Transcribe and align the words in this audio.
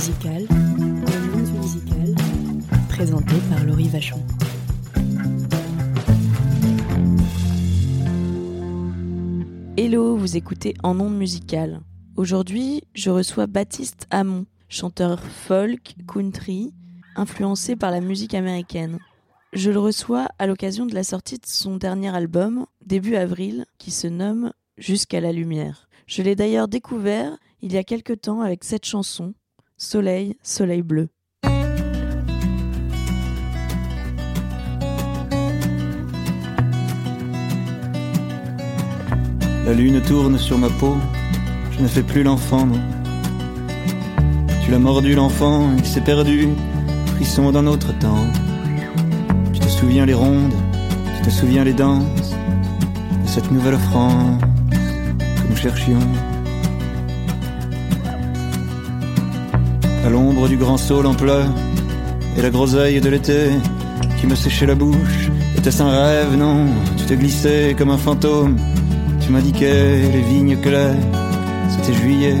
musical, 0.00 0.46
le 0.48 1.36
monde 1.36 1.58
musical, 1.58 2.14
présenté 2.88 3.34
par 3.50 3.62
Laurie 3.66 3.88
Vachon. 3.88 4.16
Hello, 9.76 10.16
vous 10.16 10.38
écoutez 10.38 10.72
En 10.82 10.98
Ondes 11.00 11.18
Musicales. 11.18 11.82
Aujourd'hui, 12.16 12.84
je 12.94 13.10
reçois 13.10 13.46
Baptiste 13.46 14.06
Hamon, 14.08 14.46
chanteur 14.70 15.20
folk, 15.22 15.94
country, 16.10 16.72
influencé 17.14 17.76
par 17.76 17.90
la 17.90 18.00
musique 18.00 18.32
américaine. 18.32 19.00
Je 19.52 19.70
le 19.70 19.80
reçois 19.80 20.28
à 20.38 20.46
l'occasion 20.46 20.86
de 20.86 20.94
la 20.94 21.04
sortie 21.04 21.36
de 21.36 21.46
son 21.46 21.76
dernier 21.76 22.16
album, 22.16 22.64
début 22.86 23.16
avril, 23.16 23.66
qui 23.76 23.90
se 23.90 24.06
nomme 24.06 24.54
Jusqu'à 24.78 25.20
la 25.20 25.32
lumière. 25.32 25.90
Je 26.06 26.22
l'ai 26.22 26.34
d'ailleurs 26.34 26.68
découvert 26.68 27.36
il 27.60 27.74
y 27.74 27.76
a 27.76 27.84
quelque 27.84 28.14
temps 28.14 28.40
avec 28.40 28.64
cette 28.64 28.86
chanson, 28.86 29.34
Soleil, 29.82 30.36
Soleil 30.42 30.82
bleu. 30.82 31.08
La 39.64 39.72
lune 39.72 40.02
tourne 40.02 40.36
sur 40.36 40.58
ma 40.58 40.68
peau, 40.68 40.98
je 41.72 41.80
ne 41.80 41.88
fais 41.88 42.02
plus 42.02 42.22
l'enfant. 42.22 42.68
Tu 44.62 44.70
l'as 44.70 44.78
mordu 44.78 45.14
l'enfant, 45.14 45.70
il 45.78 45.86
s'est 45.86 46.02
perdu, 46.02 46.50
frisson 47.14 47.50
d'un 47.50 47.66
autre 47.66 47.98
temps. 48.00 48.26
Tu 49.54 49.60
te 49.60 49.68
souviens 49.68 50.04
les 50.04 50.12
rondes, 50.12 50.52
tu 51.16 51.22
te 51.22 51.30
souviens 51.30 51.64
les 51.64 51.72
danses 51.72 52.34
de 53.22 53.26
cette 53.26 53.50
nouvelle 53.50 53.78
France 53.78 54.42
que 54.70 55.48
nous 55.48 55.56
cherchions. 55.56 56.29
À 60.04 60.08
l'ombre 60.08 60.48
du 60.48 60.56
grand 60.56 60.78
saule 60.78 61.06
en 61.06 61.14
pleurs 61.14 61.52
et 62.36 62.42
la 62.42 62.50
groseille 62.50 63.00
de 63.00 63.10
l'été 63.10 63.50
qui 64.18 64.26
me 64.26 64.34
séchait 64.34 64.66
la 64.66 64.74
bouche. 64.74 65.30
Était-ce 65.56 65.82
un 65.82 65.90
rêve? 65.90 66.36
Non, 66.36 66.66
tu 66.96 67.04
te 67.04 67.14
glissais 67.14 67.74
comme 67.76 67.90
un 67.90 67.98
fantôme. 67.98 68.56
Tu 69.20 69.30
m'indiquais 69.30 70.02
les 70.12 70.22
vignes 70.22 70.56
claires. 70.56 70.96
C'était 71.68 71.92
juillet, 71.92 72.36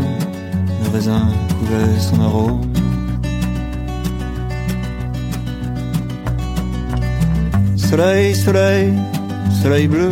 le 0.84 0.90
raisin 0.90 1.28
couvait 1.58 2.00
son 2.00 2.20
arôme. 2.22 2.60
Soleil, 7.76 8.34
soleil, 8.34 8.94
soleil 9.62 9.86
bleu. 9.86 10.10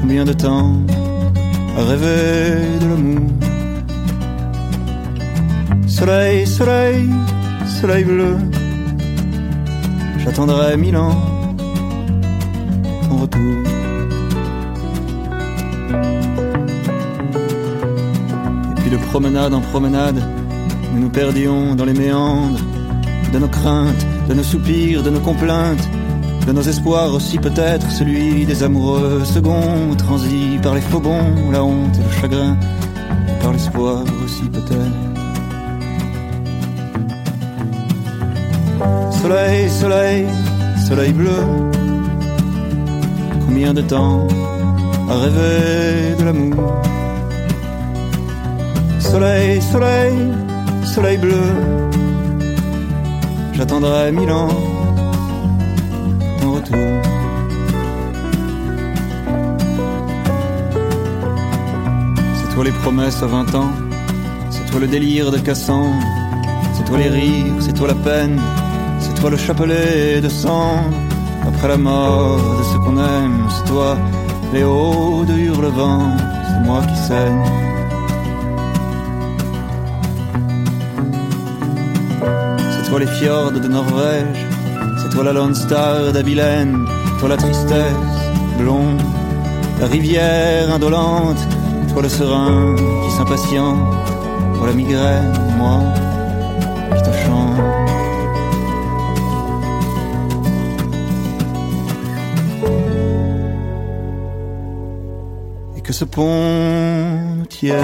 Combien 0.00 0.24
de 0.24 0.32
temps 0.32 0.76
à 1.76 1.82
rêver 1.84 2.78
de 2.80 2.86
l'amour? 2.88 3.41
Soleil, 6.02 6.44
soleil, 6.48 7.10
soleil 7.80 8.02
bleu. 8.02 8.36
J'attendrai 10.18 10.76
mille 10.76 10.96
ans 10.96 11.14
ton 13.08 13.18
retour. 13.18 13.54
Et 18.68 18.80
puis 18.80 18.90
de 18.90 18.96
promenade 18.96 19.54
en 19.54 19.60
promenade, 19.60 20.20
nous 20.92 21.02
nous 21.02 21.08
perdions 21.08 21.76
dans 21.76 21.84
les 21.84 21.94
méandres 21.94 22.58
de 23.32 23.38
nos 23.38 23.46
craintes, 23.46 24.04
de 24.28 24.34
nos 24.34 24.42
soupirs, 24.42 25.04
de 25.04 25.10
nos 25.10 25.20
complaintes, 25.20 25.88
de 26.48 26.50
nos 26.50 26.62
espoirs 26.62 27.14
aussi 27.14 27.38
peut-être 27.38 27.88
celui 27.92 28.44
des 28.44 28.64
amoureux 28.64 29.22
seconds, 29.24 29.94
transis 29.96 30.58
par 30.64 30.74
les 30.74 30.80
faubourgs, 30.80 31.52
la 31.52 31.62
honte 31.62 31.94
et 31.94 32.02
le 32.02 32.20
chagrin, 32.20 32.56
et 33.28 33.40
par 33.40 33.52
l'espoir 33.52 34.02
aussi 34.24 34.42
peut-être. 34.48 35.11
Soleil, 39.22 39.70
soleil, 39.70 40.26
soleil 40.84 41.12
bleu. 41.12 41.44
Combien 43.46 43.72
de 43.72 43.80
temps 43.82 44.26
à 45.08 45.14
rêver 45.14 46.16
de 46.18 46.24
l'amour? 46.24 46.82
Soleil, 48.98 49.62
soleil, 49.62 50.12
soleil 50.82 51.18
bleu. 51.18 51.44
J'attendrai 53.52 54.10
mille 54.10 54.32
ans 54.32 54.48
ton 56.40 56.54
retour. 56.54 56.92
C'est 62.38 62.54
toi 62.56 62.64
les 62.64 62.72
promesses 62.72 63.22
à 63.22 63.26
vingt 63.26 63.54
ans, 63.54 63.70
c'est 64.50 64.66
toi 64.68 64.80
le 64.80 64.88
délire 64.88 65.30
de 65.30 65.38
Cassan, 65.38 65.92
c'est 66.74 66.84
toi 66.86 66.98
les 66.98 67.08
rires, 67.08 67.54
c'est 67.60 67.72
toi 67.72 67.86
la 67.86 67.94
peine, 67.94 68.40
toi 69.22 69.30
le 69.30 69.36
chapelet 69.36 70.20
de 70.20 70.28
sang. 70.28 70.74
Après 71.46 71.68
la 71.68 71.76
mort 71.76 72.40
de 72.58 72.64
ce 72.64 72.76
qu'on 72.78 72.96
aime, 72.98 73.46
c'est 73.54 73.66
toi 73.72 73.96
les 74.52 74.64
hauts 74.64 75.24
de 75.24 75.34
hurlevent, 75.34 76.10
c'est 76.48 76.66
moi 76.66 76.80
qui 76.88 76.96
saigne. 77.08 77.44
C'est 82.72 82.90
toi 82.90 82.98
les 82.98 83.06
fjords 83.06 83.52
de 83.52 83.68
Norvège, 83.68 84.40
c'est 85.00 85.10
toi 85.14 85.22
la 85.22 85.32
Lone 85.32 85.54
Star 85.54 86.12
d'Abilène, 86.12 86.84
toi 87.20 87.28
la 87.28 87.36
tristesse 87.36 88.18
blonde, 88.58 89.00
la 89.80 89.86
rivière 89.86 90.68
indolente, 90.74 91.42
toi 91.92 92.02
le 92.02 92.08
serein 92.08 92.74
qui 93.04 93.16
s'impatiente, 93.16 93.78
toi 94.56 94.66
la 94.66 94.72
migraine, 94.72 95.32
moi 95.58 95.78
qui 96.96 97.02
te 97.02 97.12
chante. 97.24 97.71
Tienne. 107.48 107.78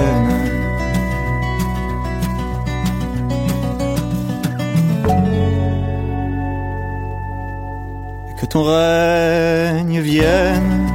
Que 8.39 8.45
ton 8.45 8.63
règne 8.63 9.99
vienne. 9.99 10.87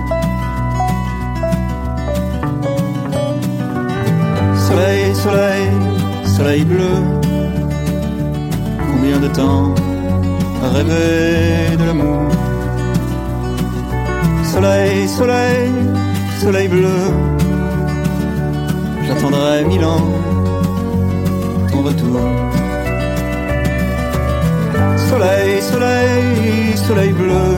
Soleil, 4.67 5.15
soleil, 5.15 5.69
soleil 6.37 6.65
bleu. 6.65 6.97
Combien 8.91 9.19
de 9.21 9.29
temps 9.29 9.75
rêver 10.73 11.77
de 11.77 11.85
l'amour? 11.85 12.29
Soleil, 14.45 15.09
soleil, 15.09 15.71
soleil 16.45 16.69
bleu. 16.69 17.01
J'attendrai 19.07 19.65
mille 19.65 19.85
ans 19.85 20.07
ton 21.71 21.81
retour. 21.89 22.21
Soleil, 25.09 25.63
soleil, 25.73 26.77
soleil 26.87 27.13
bleu. 27.13 27.49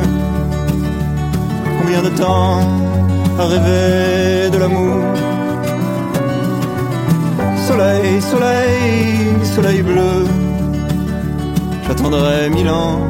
Combien 1.78 2.00
de 2.08 2.10
temps 2.10 2.60
à 3.40 3.44
rêver 3.46 4.50
de 4.54 4.58
l'amour? 4.62 4.96
Soleil, 7.66 8.22
soleil, 8.22 9.44
soleil 9.54 9.82
bleu. 9.82 10.16
J'attendrai 11.88 12.50
mille 12.50 12.68
ans 12.68 13.00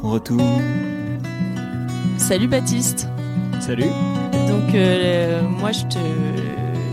ton 0.00 0.08
retour. 0.08 0.60
Salut 2.16 2.48
Baptiste. 2.48 3.11
Salut. 3.62 3.90
Donc 4.48 4.74
euh, 4.74 5.40
moi 5.40 5.70
je 5.70 5.82
te, 5.82 5.98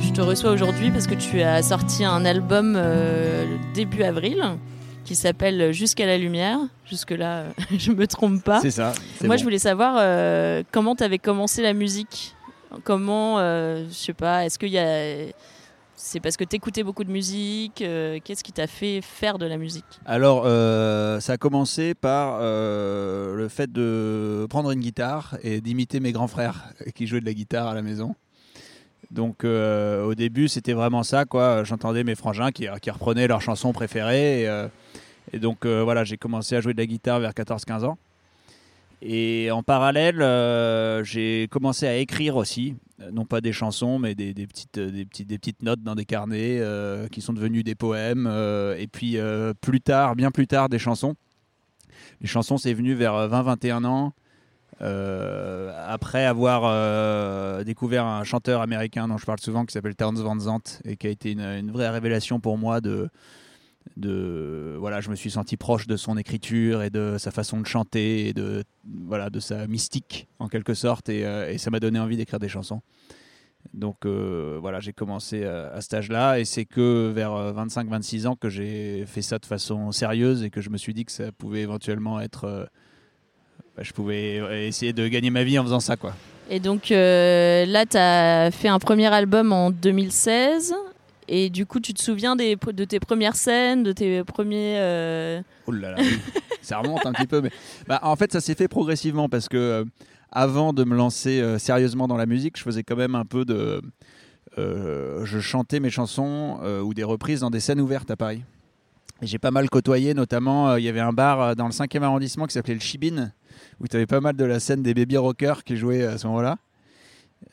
je 0.03 0.13
te 0.13 0.21
reçois 0.21 0.51
aujourd'hui 0.51 0.91
parce 0.91 1.07
que 1.07 1.15
tu 1.15 1.41
as 1.41 1.63
sorti 1.63 2.05
un 2.05 2.23
album 2.25 2.75
euh, 2.77 3.57
début 3.73 4.03
avril 4.03 4.43
qui 5.03 5.15
s'appelle 5.15 5.73
Jusqu'à 5.73 6.05
la 6.05 6.19
lumière. 6.19 6.59
Jusque 6.85 7.09
là, 7.09 7.45
je 7.75 7.91
me 7.91 8.05
trompe 8.05 8.43
pas. 8.43 8.61
C'est 8.61 8.69
ça. 8.69 8.93
Moi 9.21 9.29
bon. 9.29 9.37
je 9.39 9.43
voulais 9.43 9.57
savoir 9.57 9.95
euh, 9.97 10.61
comment 10.71 10.95
tu 10.95 11.03
avais 11.03 11.17
commencé 11.17 11.63
la 11.63 11.73
musique? 11.73 12.35
Comment, 12.83 13.39
euh, 13.39 13.85
je 13.89 13.95
sais 13.95 14.13
pas, 14.13 14.45
est-ce 14.45 14.59
qu'il 14.59 14.69
y 14.69 14.77
a... 14.77 15.25
C'est 16.01 16.21
parce 16.21 16.37
que 16.37 16.45
tu 16.45 16.55
écoutais 16.55 16.81
beaucoup 16.81 17.03
de 17.03 17.11
musique 17.11 17.81
euh, 17.81 18.19
Qu'est-ce 18.23 18.41
qui 18.41 18.53
t'a 18.53 18.67
fait 18.67 19.01
faire 19.01 19.37
de 19.37 19.45
la 19.45 19.57
musique? 19.57 19.99
Alors, 20.05 20.43
euh, 20.45 21.19
ça 21.19 21.33
a 21.33 21.37
commencé 21.37 21.93
par 21.93 22.39
euh, 22.39 23.35
le 23.35 23.49
fait 23.49 23.69
de 23.69 24.47
prendre 24.49 24.71
une 24.71 24.79
guitare 24.79 25.37
et 25.43 25.59
d'imiter 25.59 25.99
mes 25.99 26.13
grands 26.13 26.29
frères 26.29 26.69
qui 26.95 27.05
jouaient 27.05 27.19
de 27.19 27.25
la 27.25 27.33
guitare 27.33 27.67
à 27.67 27.73
la 27.73 27.81
maison. 27.81 28.15
Donc, 29.11 29.43
au 29.43 30.15
début, 30.15 30.47
c'était 30.47 30.71
vraiment 30.71 31.03
ça, 31.03 31.25
quoi. 31.25 31.65
J'entendais 31.65 32.05
mes 32.05 32.15
frangins 32.15 32.51
qui, 32.51 32.67
qui 32.81 32.91
reprenaient 32.91 33.27
leurs 33.27 33.41
chansons 33.41 33.73
préférées. 33.73 34.47
Et, 35.33 35.39
donc, 35.39 35.65
voilà, 35.65 36.05
j'ai 36.05 36.17
commencé 36.17 36.55
à 36.55 36.61
jouer 36.61 36.73
de 36.73 36.79
la 36.79 36.85
guitare 36.85 37.19
vers 37.19 37.31
14-15 37.31 37.85
ans. 37.85 37.97
Et 39.01 39.49
en 39.51 39.63
parallèle, 39.63 40.21
euh, 40.21 41.03
j'ai 41.03 41.47
commencé 41.49 41.87
à 41.87 41.95
écrire 41.95 42.35
aussi, 42.35 42.75
Euh, 43.01 43.11
non 43.11 43.23
pas 43.23 43.39
des 43.39 43.53
chansons, 43.53 43.97
mais 43.97 44.13
des, 44.13 44.33
euh, 44.77 45.05
petites, 45.05 45.63
notes 45.63 45.81
dans 45.81 45.95
des 45.95 46.03
carnets 46.03 46.61
qui 47.11 47.21
sont 47.21 47.31
devenues 47.31 47.63
des 47.63 47.75
poèmes. 47.75 48.27
et 48.77 48.87
puis 48.87 49.17
plus 49.61 49.81
tard, 49.81 50.15
bien 50.15 50.31
plus 50.31 50.47
tard, 50.47 50.67
des 50.67 50.79
chansons. 50.79 51.15
Les 52.21 52.27
chansons, 52.27 52.57
c'est 52.57 52.73
venu 52.73 52.93
vers 52.93 53.29
20-21 53.29 53.85
ans. 53.85 54.13
après 54.81 56.25
avoir 56.25 57.63
découvert 57.63 58.05
un 58.05 58.25
chanteur 58.25 58.61
américain 58.61 59.07
dont 59.07 59.17
je 59.17 59.25
parle 59.25 59.39
souvent 59.39 59.65
qui 59.65 59.71
s'appelle 59.71 59.95
Terrence 59.95 60.19
Van 60.19 60.37
Zandt 60.37 60.81
et 60.83 60.97
qui 60.97 61.07
a 61.07 61.09
été 61.09 61.31
une, 61.31 61.41
une 61.41 61.71
vraie 61.71 61.89
révélation 61.89 62.41
pour 62.41 62.57
moi 62.57 62.81
de, 62.81 63.09
de 63.99 64.75
voilà 64.79 65.01
je 65.01 65.09
me 65.09 65.15
suis 65.15 65.31
senti 65.31 65.57
proche 65.57 65.87
de 65.87 65.97
son 65.97 66.17
écriture 66.17 66.81
et 66.81 66.89
de 66.89 67.17
sa 67.17 67.31
façon 67.31 67.59
de 67.59 67.67
chanter 67.67 68.27
et 68.27 68.33
de 68.33 68.63
voilà 69.05 69.29
de 69.29 69.39
sa 69.39 69.67
mystique 69.67 70.27
en 70.39 70.47
quelque 70.47 70.73
sorte. 70.73 71.09
Et, 71.09 71.25
euh, 71.25 71.57
ça 71.57 71.69
m'a 71.69 71.79
donné 71.79 71.99
envie 71.99 72.17
d'écrire 72.17 72.39
des 72.39 72.49
chansons. 72.49 72.81
Donc 73.73 74.05
euh, 74.05 74.57
voilà 74.61 74.79
j'ai 74.79 74.93
commencé 74.93 75.43
à, 75.43 75.69
à 75.73 75.81
cet 75.81 75.93
âge 75.93 76.09
là 76.09 76.39
et 76.39 76.45
c'est 76.45 76.65
que 76.65 77.11
vers 77.13 77.31
25-26 77.31 78.27
ans 78.27 78.35
que 78.35 78.49
j'ai 78.49 79.05
fait 79.05 79.21
ça 79.21 79.37
de 79.37 79.45
façon 79.45 79.91
sérieuse 79.91 80.43
et 80.43 80.49
que 80.49 80.61
je 80.61 80.69
me 80.69 80.77
suis 80.77 80.93
dit 80.93 81.03
que 81.03 81.11
ça 81.11 81.31
pouvait 81.33 81.61
éventuellement 81.61 82.21
être 82.21 82.45
euh, 82.45 82.65
bah, 83.75 83.83
je 83.83 83.91
pouvais 83.91 84.67
essayer 84.67 84.93
de 84.93 85.07
gagner 85.07 85.29
ma 85.29 85.43
vie 85.43 85.59
en 85.59 85.63
faisant 85.63 85.81
ça 85.81 85.97
quoi. 85.97 86.13
Et 86.49 86.59
donc 86.59 86.91
euh, 86.91 87.65
là, 87.65 87.85
tu 87.85 87.97
as 87.97 88.49
fait 88.51 88.69
un 88.69 88.79
premier 88.79 89.05
album 89.07 89.53
en 89.53 89.69
2016. 89.69 90.73
Et 91.31 91.51
du 91.51 91.67
coup, 91.67 91.79
tu 91.79 91.93
te 91.93 92.01
souviens 92.01 92.35
des, 92.35 92.55
de 92.55 92.85
tes 92.85 92.99
premières 92.99 93.35
scènes, 93.35 93.83
de 93.83 93.91
tes 93.91 94.23
premiers. 94.23 94.79
euh, 94.79 95.41
Oh 95.67 95.71
là 95.71 95.91
là, 95.91 95.97
ça 96.63 96.79
remonte 96.79 97.05
un 97.05 97.13
petit 97.13 97.27
peu. 97.27 97.39
Mais... 97.41 97.51
Bah, 97.87 97.99
en 98.01 98.15
fait, 98.15 98.31
ça 98.31 98.41
s'est 98.41 98.55
fait 98.55 98.67
progressivement 98.67 99.29
parce 99.29 99.47
que 99.47 99.57
euh, 99.57 99.85
avant 100.31 100.73
de 100.73 100.83
me 100.83 100.95
lancer 100.95 101.39
euh, 101.39 101.59
sérieusement 101.59 102.07
dans 102.07 102.17
la 102.17 102.25
musique, 102.25 102.57
je 102.57 102.63
faisais 102.63 102.81
quand 102.81 102.95
même 102.95 103.13
un 103.13 103.25
peu 103.25 103.45
de. 103.45 103.79
je 104.57 105.39
chantais 105.39 105.79
mes 105.79 105.91
chansons 105.91 106.59
ou 106.83 106.95
des 106.95 107.03
reprises 107.03 107.41
dans 107.41 107.51
des 107.51 107.59
scènes 107.59 107.79
ouvertes 107.79 108.09
à 108.09 108.15
Paris. 108.17 108.41
J'ai 109.21 109.37
pas 109.37 109.51
mal 109.51 109.69
côtoyé, 109.69 110.15
notamment, 110.15 110.77
il 110.77 110.83
y 110.83 110.89
avait 110.89 110.99
un 110.99 111.13
bar 111.13 111.55
dans 111.55 111.67
le 111.67 111.73
5e 111.73 112.01
arrondissement 112.01 112.47
qui 112.47 112.53
s'appelait 112.53 112.73
le 112.73 112.79
Chibin, 112.79 113.31
où 113.79 113.87
tu 113.87 113.95
avais 113.97 114.07
pas 114.07 114.21
mal 114.21 114.35
de 114.35 114.45
la 114.45 114.59
scène 114.59 114.81
des 114.81 114.95
baby 114.95 115.17
rockers 115.17 115.63
qui 115.63 115.77
jouaient 115.77 116.05
à 116.05 116.17
ce 116.17 116.25
moment-là. 116.27 116.57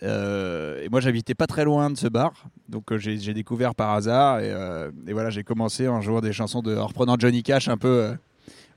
Et 0.01 0.89
moi, 0.89 1.01
j'habitais 1.01 1.35
pas 1.35 1.47
très 1.47 1.65
loin 1.65 1.91
de 1.91 1.97
ce 1.97 2.09
bar, 2.09 2.47
donc 2.69 2.91
euh, 2.93 2.99
j'ai 2.99 3.35
découvert 3.35 3.75
par 3.75 3.93
hasard. 3.93 4.41
Et, 4.41 4.51
euh, 4.51 4.91
voilà, 5.09 5.31
j'ai 5.31 5.45
commencé 5.45 5.89
en 5.89 6.01
jouant 6.01 6.21
des 6.21 6.33
chansons 6.33 6.63
de, 6.63 6.77
en 6.77 6.87
reprenant 6.87 7.17
Johnny 7.19 7.43
Cash 7.43 7.69
un 7.69 7.77
peu 7.77 7.89
euh, 7.89 8.15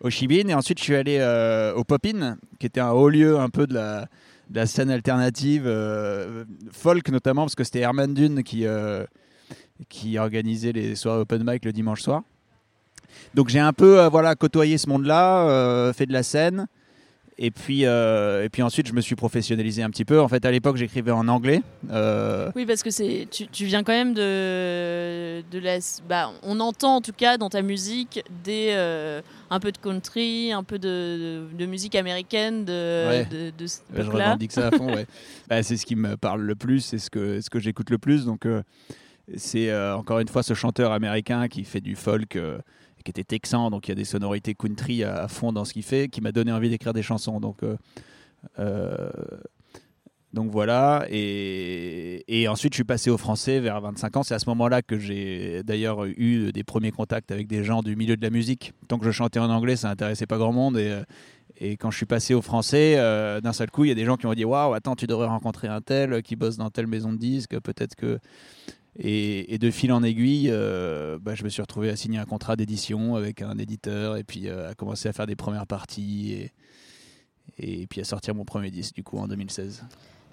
au 0.02 0.10
Chibin. 0.10 0.48
Et 0.48 0.54
ensuite, 0.54 0.80
je 0.80 0.84
suis 0.84 0.96
allé 0.96 1.20
au 1.76 1.84
Popin, 1.84 2.38
qui 2.60 2.66
était 2.66 2.80
un 2.80 2.92
haut 2.92 3.10
lieu 3.10 3.40
un 3.40 3.50
peu 3.50 3.68
de 3.68 3.74
la, 3.74 4.66
scène 4.66 4.90
alternative, 4.90 5.72
folk 6.72 7.10
notamment, 7.10 7.44
parce 7.44 7.56
que 7.56 7.64
c'était 7.64 7.80
Herman 7.80 8.14
Dune 8.14 8.44
qui, 8.44 8.66
qui 9.90 10.18
organisait 10.18 10.72
les 10.72 10.96
soirées 10.96 11.22
open 11.22 11.44
mic 11.46 11.66
le 11.66 11.72
dimanche 11.72 12.02
soir. 12.02 12.24
Donc 13.34 13.50
j'ai 13.50 13.60
un 13.60 13.74
peu 13.74 14.06
voilà, 14.08 14.36
côtoyé 14.36 14.78
ce 14.78 14.88
monde-là, 14.90 15.92
fait 15.94 16.06
de 16.06 16.14
la 16.14 16.24
scène. 16.24 16.68
Et 17.42 17.52
puis, 17.52 17.86
euh, 17.86 18.44
et 18.44 18.50
puis 18.50 18.62
ensuite, 18.64 18.86
je 18.88 18.92
me 18.94 19.00
suis 19.00 19.16
professionnalisé 19.16 19.82
un 19.82 19.90
petit 19.90 20.04
peu. 20.04 20.20
En 20.20 20.28
fait, 20.28 20.44
à 20.44 20.52
l'époque, 20.52 20.76
j'écrivais 20.76 21.12
en 21.12 21.26
anglais. 21.30 21.62
Euh, 21.90 22.52
Oui, 22.54 22.66
parce 22.66 22.84
que 22.84 22.90
c'est 22.92 23.28
tu, 23.32 23.48
tu 23.48 23.64
viens 23.64 23.82
quand 23.84 23.94
même 23.94 24.14
de, 24.14 25.42
de 25.50 25.60
la. 25.60 25.78
Bah, 26.10 26.32
on 26.44 26.60
entend 26.60 26.98
en 26.98 27.02
tout 27.02 27.14
cas 27.14 27.38
dans 27.38 27.48
ta 27.50 27.62
musique 27.62 28.22
des, 28.44 28.72
euh, 28.72 29.22
un 29.50 29.62
peu 29.62 29.72
de 29.72 29.78
country, 29.78 30.52
un 30.52 30.64
peu 30.64 30.80
de, 30.80 31.46
de, 31.54 31.58
de 31.58 31.66
musique 31.66 31.96
américaine 31.96 32.66
de, 32.66 33.08
Ouais. 33.08 33.26
de, 33.32 33.52
de 33.58 33.68
ce 33.68 33.78
je 33.96 34.02
revendique 34.02 34.52
ça 34.52 34.68
à 34.68 34.72
fond. 34.72 34.94
ouais. 34.94 35.06
Bah, 35.50 35.64
c'est 35.64 35.78
ce 35.78 35.86
qui 35.86 35.96
me 35.96 36.18
parle 36.18 36.42
le 36.42 36.56
plus, 36.56 36.82
c'est 36.82 37.00
ce 37.00 37.10
que, 37.10 37.40
ce 37.40 37.50
que 37.50 37.60
j'écoute 37.60 37.90
le 37.90 37.98
plus. 38.00 38.26
Donc, 38.26 38.46
c'est 39.38 39.74
encore 39.94 40.20
une 40.20 40.28
fois 40.28 40.44
ce 40.44 40.54
chanteur 40.54 40.92
américain 40.92 41.48
qui 41.48 41.64
fait 41.64 41.82
du 41.82 41.96
folk, 41.96 42.38
qui 43.04 43.12
était 43.12 43.24
texan, 43.24 43.70
donc 43.70 43.88
il 43.88 43.92
y 43.92 43.94
a 43.94 43.96
des 43.96 44.06
sonorités 44.06 44.54
country 44.54 45.04
à, 45.04 45.28
fond 45.28 45.52
dans 45.52 45.66
ce 45.66 45.74
qu'il 45.74 45.84
fait, 45.84 46.10
qui 46.10 46.22
m'a 46.22 46.32
donné 46.32 46.52
envie 46.52 46.70
d'écrire 46.70 46.94
des 46.94 47.04
chansons. 47.04 47.40
Donc, 47.40 47.64
euh, 47.64 47.76
euh, 48.60 49.10
donc 50.34 50.52
voilà. 50.52 51.06
Et, 51.10 52.46
ensuite, 52.50 52.74
je 52.74 52.78
suis 52.78 52.84
passé 52.84 53.10
au 53.10 53.18
français 53.18 53.60
vers 53.60 53.82
25 53.82 54.18
ans. 54.18 54.24
C'est 54.24 54.36
à 54.36 54.40
ce 54.40 54.50
moment-là 54.50 54.82
que 54.82 55.00
j'ai 55.00 55.64
d'ailleurs 55.64 56.06
eu 56.06 56.52
des 56.52 56.64
premiers 56.64 56.92
contacts 56.92 57.32
avec 57.32 57.48
des 57.48 57.64
gens 57.64 57.82
du 57.82 57.96
milieu 57.96 58.16
de 58.16 58.22
la 58.22 58.30
musique. 58.30 58.74
Tant 58.88 59.00
que 59.00 59.06
je 59.06 59.12
chantais 59.12 59.40
en 59.40 59.50
anglais, 59.50 59.76
ça 59.76 59.90
intéressait 59.90 60.28
pas 60.28 60.38
grand 60.38 60.54
monde. 60.54 60.78
Et, 60.78 61.02
et 61.62 61.76
quand 61.76 61.92
je 61.92 61.98
suis 61.98 62.06
passé 62.06 62.34
au 62.34 62.42
français, 62.42 62.96
euh, 62.98 63.42
d'un 63.42 63.54
seul 63.54 63.70
coup, 63.70 63.84
il 63.84 63.90
y 63.90 63.92
a 63.92 63.96
des 63.96 64.06
gens 64.06 64.16
qui 64.16 64.26
m'ont 64.28 64.34
dit 64.34 64.46
Waouh, 64.46 64.74
attends, 64.74 64.96
tu 64.96 65.08
devrais 65.08 65.28
rencontrer 65.28 65.68
un 65.68 65.82
tel 65.82 66.22
qui 66.24 66.36
bosse 66.36 66.58
dans 66.58 66.70
telle 66.70 66.88
maison 66.88 67.12
de 67.12 67.18
disques, 67.18 67.60
peut-être 67.60 67.96
que. 67.96 68.20
Et, 69.02 69.58
de 69.58 69.72
fil 69.72 69.94
en 69.94 70.04
aiguille, 70.04 70.50
euh, 70.52 71.18
bah, 71.22 71.34
je 71.34 71.44
me 71.46 71.50
suis 71.50 71.62
retrouvé 71.62 71.90
à 71.90 71.96
signer 71.96 72.20
un 72.20 72.26
contrat 72.26 72.58
d'édition 72.58 73.16
avec 73.16 73.42
un 73.42 73.58
éditeur 73.58 74.18
et 74.18 74.24
puis 74.24 74.48
euh, 74.48 74.70
à 74.70 74.74
commencer 74.74 75.08
à 75.08 75.14
faire 75.14 75.26
des 75.28 75.38
premières 75.38 75.68
parties 75.68 76.50
et, 77.58 77.88
puis 77.88 78.02
à 78.02 78.04
sortir 78.04 78.36
mon 78.36 78.44
premier 78.44 78.72
disque 78.72 78.96
du 78.96 79.04
coup 79.04 79.18
en 79.18 79.28
2016. 79.28 79.86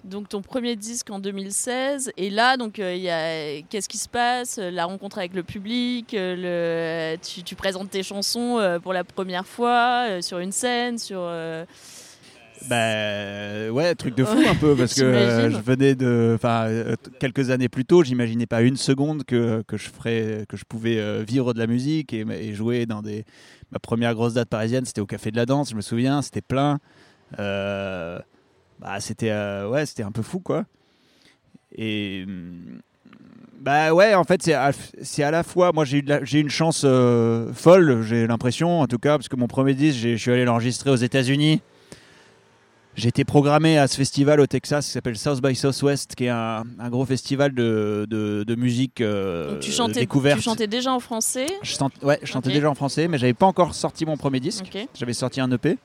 Donc 0.03 0.29
ton 0.29 0.41
premier 0.41 0.75
disque 0.75 1.09
en 1.09 1.19
2016 1.19 2.11
et 2.17 2.29
là 2.29 2.57
donc 2.57 2.79
euh, 2.79 3.61
qu'est-ce 3.69 3.89
qui 3.89 3.97
se 3.97 4.09
passe? 4.09 4.57
La 4.57 4.85
rencontre 4.85 5.17
avec 5.17 5.33
le 5.33 5.43
public 5.43 6.13
euh, 6.13 7.15
tu, 7.21 7.43
tu 7.43 7.55
présentes 7.55 7.89
tes 7.89 8.03
chansons 8.03 8.79
pour 8.83 8.93
la 8.93 9.03
première 9.03 9.47
fois 9.47 10.21
sur 10.21 10.39
une 10.39 10.51
scène 10.51 10.97
sur 10.97 11.19
Bah 12.65 13.71
ouais, 13.71 13.93
truc 13.95 14.15
de 14.15 14.23
fou 14.23 14.37
un 14.47 14.55
peu 14.55 14.75
parce 14.75 14.95
que 14.95 15.03
euh, 15.03 15.51
je 15.51 15.57
venais 15.57 15.95
de, 15.95 16.33
enfin 16.35 16.65
euh, 16.67 16.95
quelques 17.19 17.51
années 17.51 17.69
plus 17.69 17.85
tôt, 17.85 18.03
j'imaginais 18.03 18.47
pas 18.47 18.61
une 18.61 18.77
seconde 18.77 19.23
que, 19.23 19.63
que 19.67 19.77
je 19.77 19.89
ferais, 19.89 20.45
que 20.49 20.57
je 20.57 20.65
pouvais 20.65 20.97
euh, 20.97 21.23
vivre 21.25 21.53
de 21.53 21.59
la 21.59 21.67
musique 21.67 22.13
et, 22.13 22.21
et 22.21 22.53
jouer 22.53 22.85
dans 22.85 23.01
des. 23.01 23.25
Ma 23.71 23.79
première 23.79 24.13
grosse 24.15 24.33
date 24.33 24.49
parisienne, 24.49 24.85
c'était 24.85 25.01
au 25.01 25.05
Café 25.05 25.29
de 25.29 25.35
la 25.35 25.45
Danse, 25.45 25.69
je 25.69 25.75
me 25.75 25.81
souviens, 25.81 26.21
c'était 26.21 26.41
plein. 26.41 26.79
Bah 27.37 28.99
c'était 28.99 29.31
ouais, 29.31 29.85
c'était 29.85 30.03
un 30.03 30.11
peu 30.11 30.23
fou 30.23 30.39
quoi. 30.39 30.65
Et 31.75 32.23
hum, 32.25 32.79
bah 33.59 33.93
ouais, 33.93 34.15
en 34.15 34.23
fait 34.23 34.41
c'est 34.41 34.53
à, 34.53 34.71
à 34.71 35.31
la 35.31 35.43
fois, 35.43 35.71
moi 35.73 35.85
j'ai 35.85 35.99
eu 35.99 36.05
eu 36.05 36.39
une 36.39 36.49
chance 36.49 36.85
folle, 37.53 38.01
j'ai 38.03 38.25
l'impression 38.25 38.81
en 38.81 38.87
tout 38.87 38.99
cas, 38.99 39.17
parce 39.17 39.29
que 39.29 39.35
mon 39.35 39.47
premier 39.47 39.75
disque, 39.75 39.99
je 39.99 40.15
suis 40.15 40.31
allé 40.31 40.43
l'enregistrer 40.43 40.89
aux 40.89 40.95
États-Unis. 40.95 41.61
J'ai 42.97 43.09
été 43.09 43.25
programmé 43.25 43.77
à 43.77 43.87
ce 43.87 43.95
festival 43.95 44.39
au 44.39 44.47
Texas 44.47 44.87
qui 44.87 44.91
s'appelle 44.91 45.17
South 45.17 45.39
by 45.39 45.55
Southwest, 45.55 46.15
qui 46.15 46.25
est 46.25 46.29
un, 46.29 46.63
un 46.79 46.89
gros 46.89 47.05
festival 47.05 47.53
de, 47.53 48.07
de, 48.09 48.43
de 48.43 48.55
musique 48.55 49.01
euh, 49.01 49.51
donc 49.51 49.59
tu 49.59 49.71
chantais 49.71 49.99
découverte. 49.99 50.37
tu 50.39 50.43
chantais 50.43 50.65
déjà 50.65 50.91
en 50.91 50.99
français 50.99 51.45
Je 51.61 51.75
ouais, 52.03 52.19
je 52.23 52.27
chantais 52.27 52.51
déjà 52.51 52.69
en 52.69 52.73
français, 52.73 53.07
mais 53.07 53.19
j'avais 53.19 53.35
pas 53.35 53.45
encore 53.45 53.75
sorti 53.75 54.05
mon 54.05 54.17
premier 54.17 54.39
disque. 54.39 54.75
J'avais 54.95 55.13
sorti 55.13 55.39
un 55.39 55.51
EP. 55.51 55.77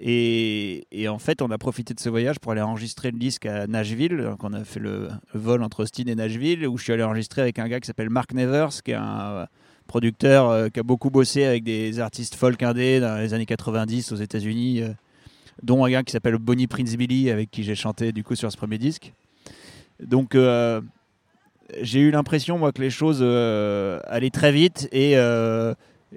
Et, 0.00 0.86
et 0.92 1.08
en 1.08 1.18
fait, 1.18 1.42
on 1.42 1.50
a 1.50 1.58
profité 1.58 1.92
de 1.94 1.98
ce 1.98 2.08
voyage 2.08 2.38
pour 2.38 2.52
aller 2.52 2.60
enregistrer 2.60 3.10
le 3.10 3.18
disque 3.18 3.46
à 3.46 3.66
Nashville. 3.66 4.16
Donc, 4.18 4.44
on 4.44 4.52
a 4.52 4.62
fait 4.62 4.78
le 4.78 5.08
vol 5.34 5.64
entre 5.64 5.82
Austin 5.82 6.04
et 6.06 6.14
Nashville, 6.14 6.66
où 6.68 6.78
je 6.78 6.84
suis 6.84 6.92
allé 6.92 7.02
enregistrer 7.02 7.42
avec 7.42 7.58
un 7.58 7.66
gars 7.66 7.80
qui 7.80 7.88
s'appelle 7.88 8.10
Mark 8.10 8.32
Nevers, 8.32 8.82
qui 8.84 8.92
est 8.92 8.94
un 8.94 9.30
euh, 9.32 9.46
producteur 9.88 10.48
euh, 10.50 10.68
qui 10.68 10.78
a 10.78 10.84
beaucoup 10.84 11.10
bossé 11.10 11.44
avec 11.44 11.64
des 11.64 11.98
artistes 11.98 12.36
folk 12.36 12.62
indés 12.62 13.00
dans 13.00 13.20
les 13.20 13.34
années 13.34 13.46
90 13.46 14.12
aux 14.12 14.16
États-Unis, 14.16 14.82
euh, 14.82 14.90
dont 15.62 15.84
un 15.84 15.90
gars 15.90 16.02
qui 16.02 16.12
s'appelle 16.12 16.36
Bonnie 16.38 16.66
Prince 16.66 16.96
Billy, 16.96 17.30
avec 17.30 17.50
qui 17.50 17.62
j'ai 17.62 17.74
chanté 17.74 18.12
du 18.12 18.24
coup 18.24 18.34
sur 18.34 18.50
ce 18.50 18.56
premier 18.56 18.78
disque. 18.78 19.12
Donc, 20.02 20.34
euh, 20.34 20.80
j'ai 21.80 22.00
eu 22.00 22.10
l'impression, 22.10 22.58
moi, 22.58 22.72
que 22.72 22.80
les 22.80 22.90
choses 22.90 23.18
euh, 23.20 24.00
allaient 24.06 24.30
très 24.30 24.52
vite 24.52 24.88
et. 24.92 25.16
euh, 25.16 25.74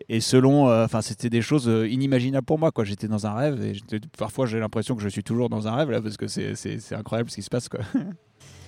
et 0.07 0.21
selon, 0.21 0.71
enfin, 0.71 1.01
c'était 1.01 1.29
des 1.29 1.41
choses 1.41 1.65
inimaginables 1.65 2.45
pour 2.45 2.57
moi. 2.57 2.71
Quoi. 2.71 2.85
J'étais 2.85 3.09
dans 3.09 3.27
un 3.27 3.33
rêve 3.33 3.61
et 3.61 3.73
parfois 4.17 4.45
j'ai 4.45 4.57
l'impression 4.57 4.95
que 4.95 5.01
je 5.01 5.09
suis 5.09 5.21
toujours 5.21 5.49
dans 5.49 5.67
un 5.67 5.75
rêve 5.75 5.91
là 5.91 6.01
parce 6.01 6.15
que 6.15 6.27
c'est 6.27 6.95
incroyable 6.95 7.29
ce 7.29 7.35
qui 7.35 7.41
se 7.41 7.49
passe. 7.49 7.67
Quoi. 7.67 7.81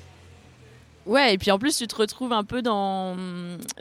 Ouais, 1.06 1.34
et 1.34 1.38
puis 1.38 1.52
en 1.52 1.60
plus, 1.60 1.78
tu 1.78 1.86
te 1.88 1.96
retrouves 1.96 2.32
un 2.32 2.44
peu 2.46 2.62
dans, 2.62 3.16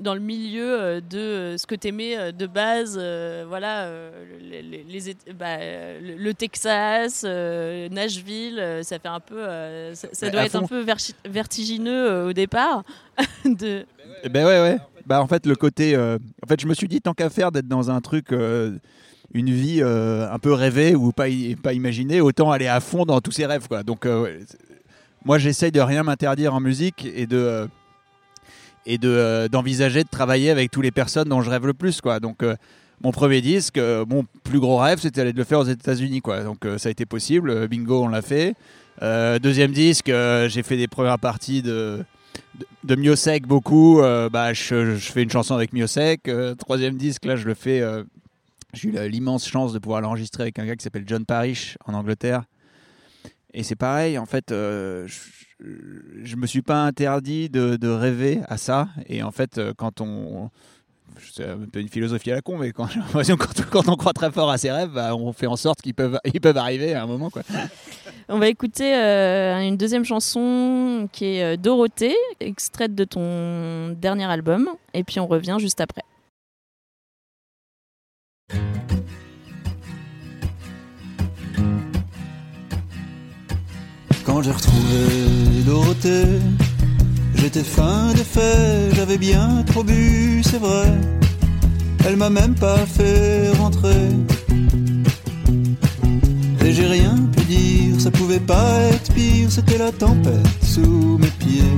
dans 0.00 0.14
le 0.14 0.20
milieu 0.20 0.80
euh, 0.80 1.00
de 1.00 1.18
euh, 1.18 1.56
ce 1.58 1.66
que 1.66 1.74
tu 1.76 1.88
aimais 1.88 2.32
de 2.32 2.46
base. 2.46 2.96
euh, 3.00 3.44
voilà, 3.46 3.84
euh, 3.84 4.10
les, 4.40 4.62
les- 4.62 4.84
les 4.84 5.14
bah, 5.32 5.58
euh, 5.60 6.16
le, 6.18 6.34
Texas, 6.34 7.22
euh, 7.24 7.88
Nashville, 7.90 8.58
euh, 8.58 8.82
ça 8.82 8.98
fait 8.98 9.08
un 9.08 9.20
peu. 9.20 9.36
euh, 9.38 9.94
ça, 9.94 10.30
doit 10.30 10.44
être 10.46 10.56
un 10.56 10.66
peu 10.66 10.82
verti- 10.82 11.14
vertigineux 11.24 12.10
euh, 12.10 12.28
au 12.30 12.32
départ. 12.32 12.82
de... 13.44 13.86
Eh 14.24 14.28
ben 14.28 14.44
ouais, 14.44 14.60
ouais. 14.60 14.78
Bah 15.06 15.20
en 15.20 15.26
fait 15.26 15.46
le 15.46 15.56
côté, 15.56 15.94
euh, 15.96 16.18
en 16.44 16.46
fait 16.46 16.60
je 16.60 16.66
me 16.66 16.74
suis 16.74 16.86
dit 16.88 17.00
tant 17.00 17.12
qu'à 17.12 17.28
faire 17.28 17.50
d'être 17.52 17.66
dans 17.68 17.90
un 17.90 18.00
truc, 18.00 18.32
euh, 18.32 18.72
une 19.34 19.50
vie 19.50 19.80
euh, 19.82 20.30
un 20.30 20.38
peu 20.38 20.52
rêvée 20.52 20.94
ou 20.94 21.10
pas, 21.12 21.26
pas 21.62 21.72
imaginée, 21.72 22.20
autant 22.20 22.50
aller 22.52 22.68
à 22.68 22.78
fond 22.80 23.04
dans 23.04 23.20
tous 23.20 23.32
ses 23.32 23.46
rêves 23.46 23.66
quoi. 23.66 23.82
Donc 23.82 24.06
euh, 24.06 24.38
moi 25.24 25.38
j'essaye 25.38 25.72
de 25.72 25.80
rien 25.80 26.02
m'interdire 26.02 26.54
en 26.54 26.60
musique 26.60 27.06
et 27.14 27.26
de 27.26 27.68
et 28.86 28.98
de 28.98 29.08
euh, 29.08 29.48
d'envisager 29.48 30.04
de 30.04 30.08
travailler 30.08 30.50
avec 30.50 30.70
toutes 30.70 30.82
les 30.82 30.90
personnes 30.90 31.28
dont 31.28 31.42
je 31.42 31.50
rêve 31.50 31.66
le 31.66 31.74
plus 31.74 32.00
quoi. 32.00 32.20
Donc 32.20 32.42
euh, 32.42 32.56
mon 33.02 33.12
premier 33.12 33.40
disque, 33.40 33.78
euh, 33.78 34.04
mon 34.08 34.24
plus 34.44 34.60
gros 34.60 34.78
rêve, 34.78 34.98
c'était 35.00 35.20
d'aller 35.20 35.32
le 35.32 35.44
faire 35.44 35.60
aux 35.60 35.64
États-Unis. 35.64 36.20
quoi. 36.20 36.42
Donc 36.42 36.66
ça 36.78 36.88
a 36.88 36.92
été 36.92 37.06
possible. 37.06 37.66
Bingo, 37.68 38.04
on 38.04 38.08
l'a 38.08 38.22
fait. 38.22 38.54
Deuxième 39.00 39.72
disque, 39.72 40.06
j'ai 40.06 40.62
fait 40.62 40.76
des 40.76 40.86
premières 40.86 41.18
parties 41.18 41.62
de, 41.62 42.04
de, 42.84 42.94
Miosek 42.94 43.48
beaucoup. 43.48 44.00
Bah, 44.00 44.52
je, 44.52 44.94
je 44.94 45.12
fais 45.12 45.24
une 45.24 45.30
chanson 45.30 45.54
avec 45.56 45.72
Miosek. 45.72 46.28
Euh, 46.28 46.54
troisième 46.54 46.96
disque, 46.96 47.24
là, 47.24 47.34
je 47.34 47.46
le 47.46 47.54
fais. 47.54 47.82
j'ai 48.72 48.90
eu 48.90 49.08
l'immense 49.08 49.48
chance 49.48 49.72
de 49.72 49.80
pouvoir 49.80 50.00
l'enregistrer 50.00 50.44
avec 50.44 50.60
un 50.60 50.66
gars 50.66 50.76
qui 50.76 50.84
s'appelle 50.84 51.04
John 51.06 51.24
Parrish 51.24 51.76
en 51.86 51.94
Angleterre. 51.94 52.44
Et 53.54 53.62
c'est 53.62 53.76
pareil, 53.76 54.18
en 54.18 54.26
fait, 54.26 54.50
euh, 54.50 55.06
je, 55.06 55.18
je 56.24 56.36
me 56.36 56.46
suis 56.46 56.62
pas 56.62 56.84
interdit 56.84 57.50
de, 57.50 57.88
rêver 57.88 58.40
à 58.48 58.56
ça. 58.56 58.88
Et 59.08 59.22
en 59.22 59.30
fait, 59.30 59.58
euh, 59.58 59.72
quand 59.76 60.00
on. 60.00 60.50
C'est 61.34 61.44
un 61.44 61.58
peu 61.70 61.78
une 61.78 61.90
philosophie 61.90 62.32
à 62.32 62.36
la 62.36 62.40
con, 62.40 62.56
mais 62.56 62.72
quand, 62.72 62.88
quand, 63.70 63.88
on 63.88 63.96
croit 63.96 64.14
très 64.14 64.30
fort 64.30 64.50
à 64.50 64.56
ses 64.56 64.72
rêves, 64.72 64.90
bah, 64.90 65.14
on 65.14 65.32
fait 65.34 65.46
en 65.46 65.56
sorte 65.56 65.82
qu'ils 65.82 65.94
peuvent, 65.94 66.18
ils 66.24 66.40
peuvent 66.40 66.56
arriver 66.56 66.94
à 66.94 67.02
un 67.02 67.06
moment. 67.06 67.30
On 68.30 68.38
va 68.38 68.48
écouter 68.48 68.94
euh, 68.94 69.60
une 69.60 69.76
deuxième 69.76 70.06
chanson 70.06 71.08
qui 71.12 71.26
est 71.26 71.58
Dorothée, 71.58 72.16
extraite 72.40 72.94
de 72.94 73.04
ton 73.04 73.90
dernier 73.90 74.24
album. 74.24 74.70
Et 74.94 75.04
puis 75.04 75.20
on 75.20 75.26
revient 75.26 75.58
juste 75.60 75.82
après. 75.82 76.02
Quand 84.32 84.40
j'ai 84.40 84.50
retrouvé 84.50 85.62
Dorothée, 85.66 86.40
j'étais 87.34 87.62
fin 87.62 88.14
d'effet, 88.14 88.88
j'avais 88.94 89.18
bien 89.18 89.62
trop 89.66 89.84
bu, 89.84 90.42
c'est 90.42 90.58
vrai. 90.58 90.90
Elle 92.06 92.16
m'a 92.16 92.30
même 92.30 92.54
pas 92.54 92.78
fait 92.86 93.50
rentrer. 93.58 94.08
Et 96.64 96.72
j'ai 96.72 96.86
rien 96.86 97.14
pu 97.36 97.44
dire, 97.44 98.00
ça 98.00 98.10
pouvait 98.10 98.40
pas 98.40 98.80
être 98.94 99.12
pire, 99.12 99.52
c'était 99.52 99.76
la 99.76 99.92
tempête 99.92 100.48
sous 100.62 101.18
mes 101.18 101.32
pieds. 101.38 101.76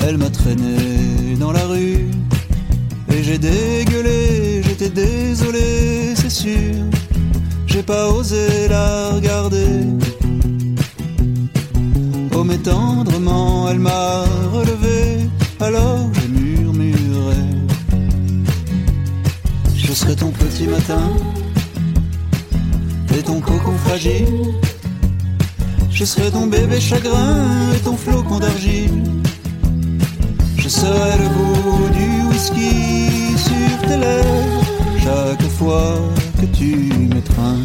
Elle 0.00 0.18
m'a 0.18 0.28
traîné 0.28 1.34
dans 1.40 1.52
la 1.52 1.64
rue, 1.64 2.10
et 3.10 3.22
j'ai 3.22 3.38
dégueulé, 3.38 4.60
j'étais 4.64 4.90
désolé, 4.90 6.14
c'est 6.14 6.28
sûr. 6.28 6.74
J'ai 7.74 7.82
pas 7.82 8.08
osé 8.08 8.68
la 8.68 9.10
regarder. 9.16 9.66
Oh 12.32 12.44
mais 12.44 12.58
tendrement 12.58 13.68
elle 13.68 13.80
m'a 13.80 14.22
relevé, 14.52 15.28
alors 15.58 16.08
j'ai 16.14 16.28
murmuré. 16.28 17.42
Je 19.74 19.92
serai 19.92 20.14
ton 20.14 20.30
petit 20.30 20.68
matin 20.68 21.10
et 23.18 23.22
ton 23.24 23.40
cocon 23.40 23.76
fragile. 23.84 24.54
Je 25.90 26.04
serai 26.04 26.30
ton 26.30 26.46
bébé 26.46 26.78
chagrin 26.78 27.72
et 27.74 27.80
ton 27.80 27.96
flocon 27.96 28.38
d'argile. 28.38 29.02
Je 30.58 30.68
serai 30.68 31.18
le 31.18 31.28
goût 31.28 31.88
du 31.92 32.28
whisky 32.28 33.36
sur 33.36 33.88
tes 33.88 33.96
lèvres 33.96 34.62
chaque 35.02 35.48
fois 35.58 35.98
tu 36.52 36.76
m'étreins. 37.12 37.60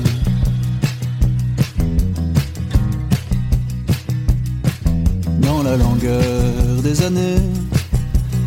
Dans 5.41 5.63
la 5.63 5.75
longueur 5.77 6.81
des 6.83 7.01
années, 7.03 7.41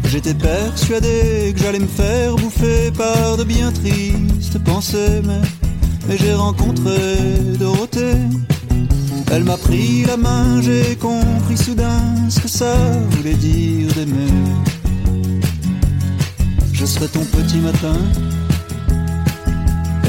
j'étais 0.04 0.34
persuadé 0.34 1.52
que 1.54 1.62
j'allais 1.62 1.80
me 1.80 1.86
faire 1.86 2.36
bouffer 2.36 2.90
par 2.92 3.36
de 3.36 3.44
bien 3.44 3.70
tristes 3.72 4.58
pensées, 4.64 5.20
mais, 5.24 5.40
mais 6.08 6.16
j'ai 6.16 6.34
rencontré 6.34 6.98
Dorothée. 7.58 8.16
Elle 9.30 9.44
m'a 9.44 9.56
pris 9.56 10.04
la 10.04 10.16
main, 10.16 10.60
j'ai 10.60 10.96
compris 10.96 11.56
soudain 11.56 12.00
ce 12.28 12.40
que 12.40 12.48
ça 12.48 12.74
voulait 13.10 13.34
dire 13.34 13.92
d'aimer. 13.94 14.32
Je 16.72 16.84
serai 16.86 17.08
ton 17.08 17.24
petit 17.24 17.58
matin 17.58 17.96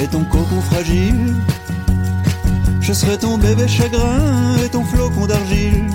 et 0.04 0.08
ton 0.08 0.24
cocon 0.26 0.62
fragile. 0.62 1.36
Je 2.82 2.94
serai 2.94 3.18
ton 3.18 3.38
bébé 3.38 3.68
chagrin 3.68 4.58
et 4.64 4.70
ton 4.70 4.84
flocon 4.84 5.26
d'argile. 5.28 5.88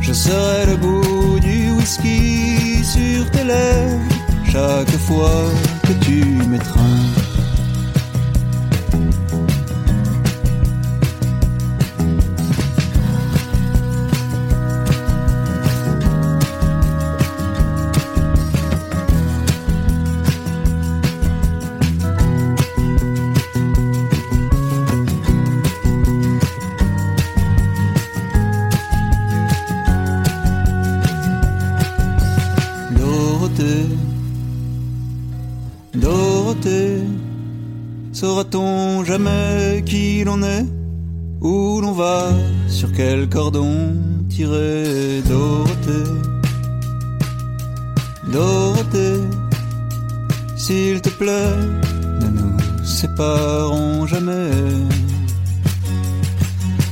Je 0.00 0.12
serai 0.12 0.66
le 0.66 0.76
bout 0.76 1.38
du 1.40 1.70
whisky 1.72 2.82
sur 2.84 3.30
tes 3.30 3.44
lèvres 3.44 4.00
chaque 4.46 4.96
fois 5.08 5.44
que 5.86 5.92
tu 6.04 6.24
m'étreins. 6.48 7.23
Jamais 39.14 39.84
qui 39.86 40.24
l'on 40.24 40.42
est 40.42 40.66
Où 41.40 41.80
l'on 41.80 41.92
va, 41.92 42.32
sur 42.68 42.90
quel 42.90 43.28
cordon 43.28 43.72
tirer 44.28 45.22
Dorothée, 45.28 46.10
Dorothée, 48.32 49.20
s'il 50.56 51.00
te 51.00 51.10
plaît, 51.20 51.56
ne 52.22 52.28
nous 52.38 52.56
séparons 52.84 54.04
jamais. 54.12 54.50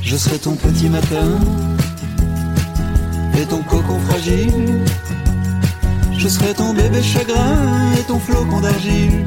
Je 0.01 0.15
serai 0.15 0.37
ton 0.37 0.55
petit 0.55 0.89
matin 0.97 1.29
et 3.37 3.45
ton 3.51 3.61
cocon 3.63 3.99
fragile. 4.07 4.85
Je 6.17 6.27
serai 6.29 6.53
ton 6.53 6.73
bébé 6.73 7.01
chagrin 7.01 7.57
et 7.97 8.03
ton 8.09 8.19
flocon 8.19 8.61
d'argile. 8.61 9.25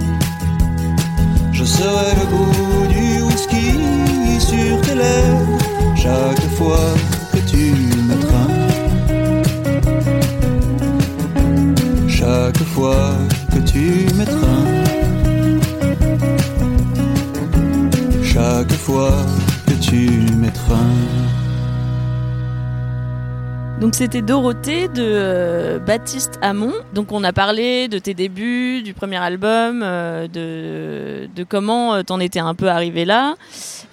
Serai 1.66 2.14
le 2.14 2.26
goût 2.26 2.86
du 2.86 3.22
whisky 3.22 3.72
sur 4.38 4.80
tes 4.82 4.94
lèvres 4.94 5.58
chaque 5.96 6.48
fois 6.56 6.94
que 7.32 7.38
tu 7.38 7.95
c'était 23.96 24.20
Dorothée 24.20 24.88
de 24.88 25.02
euh, 25.02 25.78
Baptiste 25.78 26.38
Hamon. 26.42 26.74
Donc 26.92 27.12
on 27.12 27.24
a 27.24 27.32
parlé 27.32 27.88
de 27.88 27.98
tes 27.98 28.12
débuts, 28.12 28.82
du 28.82 28.92
premier 28.92 29.16
album, 29.16 29.82
euh, 29.82 30.28
de, 30.28 31.26
de 31.34 31.44
comment 31.44 31.94
euh, 31.94 32.02
t'en 32.02 32.20
étais 32.20 32.38
un 32.38 32.54
peu 32.54 32.68
arrivé 32.68 33.06
là. 33.06 33.36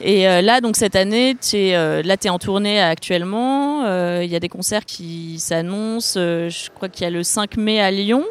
Et 0.01 0.27
euh, 0.27 0.41
là, 0.41 0.59
donc 0.59 0.75
cette 0.75 0.97
année, 0.97 1.37
tu 1.39 1.55
es, 1.55 2.03
là 2.03 2.17
t'es 2.17 2.27
en 2.27 2.37
tournée 2.37 2.81
actuellement. 2.81 3.85
Il 4.19 4.29
y 4.29 4.35
a 4.35 4.39
des 4.41 4.49
concerts 4.49 4.83
qui 4.83 5.39
s'annoncent. 5.39 6.19
Je 6.19 6.69
crois 6.71 6.89
qu'il 6.89 7.03
y 7.05 7.07
a 7.07 7.09
le 7.09 7.23
5 7.23 7.55
mai 7.55 7.79
à 7.79 7.89
Lyon. 7.89 8.25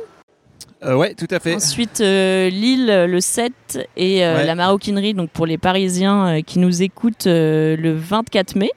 Euh, 0.84 0.94
ouais, 0.94 1.14
tout 1.14 1.28
à 1.30 1.38
fait. 1.38 1.54
Ensuite 1.54 2.02
euh, 2.02 2.50
Lille 2.50 2.86
le 3.08 3.20
7 3.20 3.88
et 3.96 4.26
euh, 4.26 4.36
Ouais. 4.36 4.44
la 4.44 4.54
Maroquinerie. 4.54 5.14
Donc 5.14 5.30
pour 5.30 5.46
les 5.46 5.56
Parisiens 5.56 6.42
qui 6.42 6.58
nous 6.58 6.82
écoutent 6.82 7.24
le 7.26 7.92
24 7.96 8.56
mai. 8.56 8.70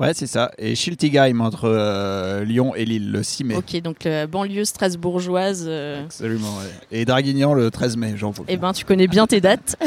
Ouais, 0.00 0.14
c'est 0.14 0.26
ça. 0.26 0.50
Et 0.56 0.74
Schiltigheim 0.74 1.40
entre 1.40 1.64
euh, 1.68 2.42
Lyon 2.42 2.74
et 2.74 2.86
Lille 2.86 3.12
le 3.12 3.22
6 3.22 3.44
mai. 3.44 3.54
Ok, 3.54 3.76
donc 3.82 4.02
la 4.04 4.26
banlieue 4.26 4.64
strasbourgeoise. 4.64 5.66
euh, 5.68 6.04
Absolument. 6.04 6.56
ouais. 6.56 6.70
Et 6.90 7.04
Draguignan 7.04 7.52
le 7.52 7.70
13 7.70 7.98
mai, 7.98 8.16
Jean. 8.16 8.32
Eh 8.48 8.56
ben, 8.56 8.72
tu 8.72 8.86
connais 8.86 9.08
bien 9.08 9.26
tes 9.26 9.42
dates. 9.42 9.76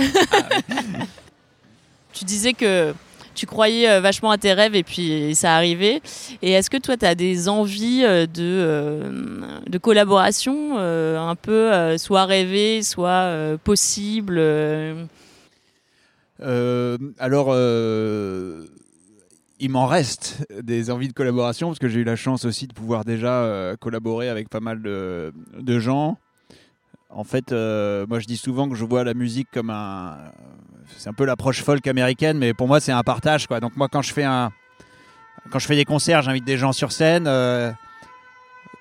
tu 2.13 2.25
disais 2.25 2.53
que 2.53 2.93
tu 3.33 3.47
croyais 3.47 3.89
euh, 3.89 4.01
vachement 4.01 4.29
à 4.29 4.37
tes 4.37 4.53
rêves 4.53 4.75
et 4.75 4.83
puis 4.83 5.33
ça 5.33 5.55
arrivait. 5.55 5.99
Et 6.43 6.51
est-ce 6.51 6.69
que 6.69 6.77
toi, 6.77 6.95
tu 6.95 7.05
as 7.05 7.15
des 7.15 7.49
envies 7.49 8.03
euh, 8.03 8.27
de, 8.27 8.43
euh, 8.43 9.09
de 9.67 9.77
collaboration 9.79 10.77
euh, 10.77 11.17
un 11.17 11.33
peu 11.35 11.73
euh, 11.73 11.97
soit 11.97 12.25
rêvées, 12.25 12.83
soit 12.83 13.09
euh, 13.09 13.57
euh, 13.67 15.05
Euh, 16.41 16.97
alors, 17.17 17.47
euh, 17.49 18.65
il 19.63 19.69
m'en 19.69 19.87
reste 19.87 20.45
des 20.61 20.91
envies 20.91 21.07
de 21.07 21.13
collaboration 21.13 21.69
parce 21.69 21.79
que 21.79 21.87
j'ai 21.87 22.01
eu 22.01 22.03
la 22.03 22.17
chance 22.17 22.43
aussi 22.43 22.67
de 22.67 22.73
pouvoir 22.73 23.05
déjà 23.05 23.43
euh, 23.43 23.77
collaborer 23.77 24.27
avec 24.27 24.49
pas 24.49 24.59
mal 24.59 24.81
de, 24.81 25.31
gens. 25.79 26.17
En 27.09 27.23
fait, 27.23 27.53
euh, 27.53 28.05
moi 28.09 28.19
je 28.19 28.25
dis 28.25 28.35
souvent 28.35 28.67
que 28.67 28.75
je 28.75 28.83
vois 28.83 29.05
la 29.05 29.13
musique 29.13 29.47
comme 29.53 29.69
un. 29.69 30.17
C'est 30.97 31.09
un 31.09 31.13
peu 31.13 31.23
l'approche 31.23 31.63
folk 31.63 31.87
américaine, 31.87 32.37
mais 32.37 32.53
pour 32.53 32.67
moi 32.67 32.81
c'est 32.81 32.91
un 32.91 33.03
partage. 33.03 33.47
Donc 33.47 33.77
moi 33.77 33.87
quand 33.87 34.01
je 34.01 34.11
fais 34.11 34.25
un. 34.25 34.51
Quand 35.49 35.59
je 35.59 35.67
fais 35.67 35.77
des 35.77 35.85
concerts, 35.85 36.23
j'invite 36.23 36.43
des 36.43 36.57
gens 36.57 36.73
sur 36.73 36.91
scène. 36.91 37.25
euh, 37.25 37.71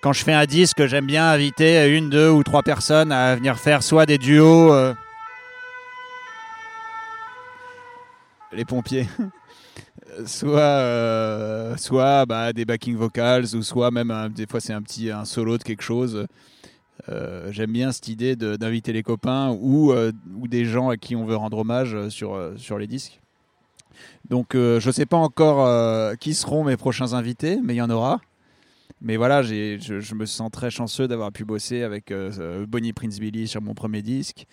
quand 0.00 0.12
je 0.12 0.24
fais 0.24 0.32
un 0.32 0.46
disque, 0.46 0.84
j'aime 0.86 1.06
bien 1.06 1.28
inviter 1.30 1.96
une, 1.96 2.10
deux 2.10 2.28
ou 2.28 2.42
trois 2.42 2.64
personnes 2.64 3.12
à 3.12 3.36
venir 3.36 3.56
faire 3.56 3.84
soit 3.84 4.04
des 4.04 4.18
duos. 4.18 4.74
Les 8.50 8.64
pompiers. 8.64 9.06
soit 10.26 10.58
euh, 10.60 11.76
soit 11.76 12.26
bah, 12.26 12.52
des 12.52 12.64
backing 12.64 12.96
vocals 12.96 13.54
ou 13.54 13.62
soit 13.62 13.90
même 13.90 14.10
un- 14.10 14.28
des 14.28 14.46
fois 14.46 14.60
c'est 14.60 14.72
un 14.72 14.82
petit 14.82 15.10
un 15.10 15.24
solo 15.24 15.58
de 15.58 15.62
quelque 15.62 15.82
chose. 15.82 16.26
Euh, 17.08 17.48
j'aime 17.50 17.72
bien 17.72 17.90
cette 17.90 18.08
idée 18.08 18.36
d'inviter 18.36 18.92
les 18.92 19.02
copains 19.02 19.56
ou, 19.60 19.92
euh, 19.92 20.12
ou 20.38 20.46
des 20.46 20.64
gens 20.64 20.88
à 20.90 20.96
qui 20.96 21.16
on 21.16 21.24
veut 21.24 21.34
rendre 21.36 21.58
hommage 21.58 22.08
sur, 22.10 22.38
sur 22.56 22.78
les 22.78 22.86
disques. 22.86 23.20
Donc 24.28 24.50
je 24.54 24.90
sais 24.90 25.06
pas 25.06 25.16
encore 25.16 26.16
qui 26.18 26.34
seront 26.34 26.64
mes 26.64 26.76
prochains 26.76 27.12
invités 27.12 27.58
mais 27.62 27.74
il 27.74 27.78
y 27.78 27.82
en 27.82 27.90
aura 27.90 28.20
mais 29.00 29.16
voilà, 29.16 29.42
j'ai- 29.42 29.78
je, 29.80 30.00
je 30.00 30.14
me 30.14 30.26
sens 30.26 30.50
très 30.50 30.70
chanceux 30.70 31.08
d'avoir 31.08 31.32
pu 31.32 31.44
bosser 31.44 31.82
avec 31.82 32.10
euh, 32.10 32.30
euh, 32.38 32.66
Bonnie 32.68 32.92
Prince 32.92 33.18
Billy 33.18 33.48
sur 33.48 33.60
mon 33.62 33.74
premier 33.74 34.02
disque. 34.02 34.46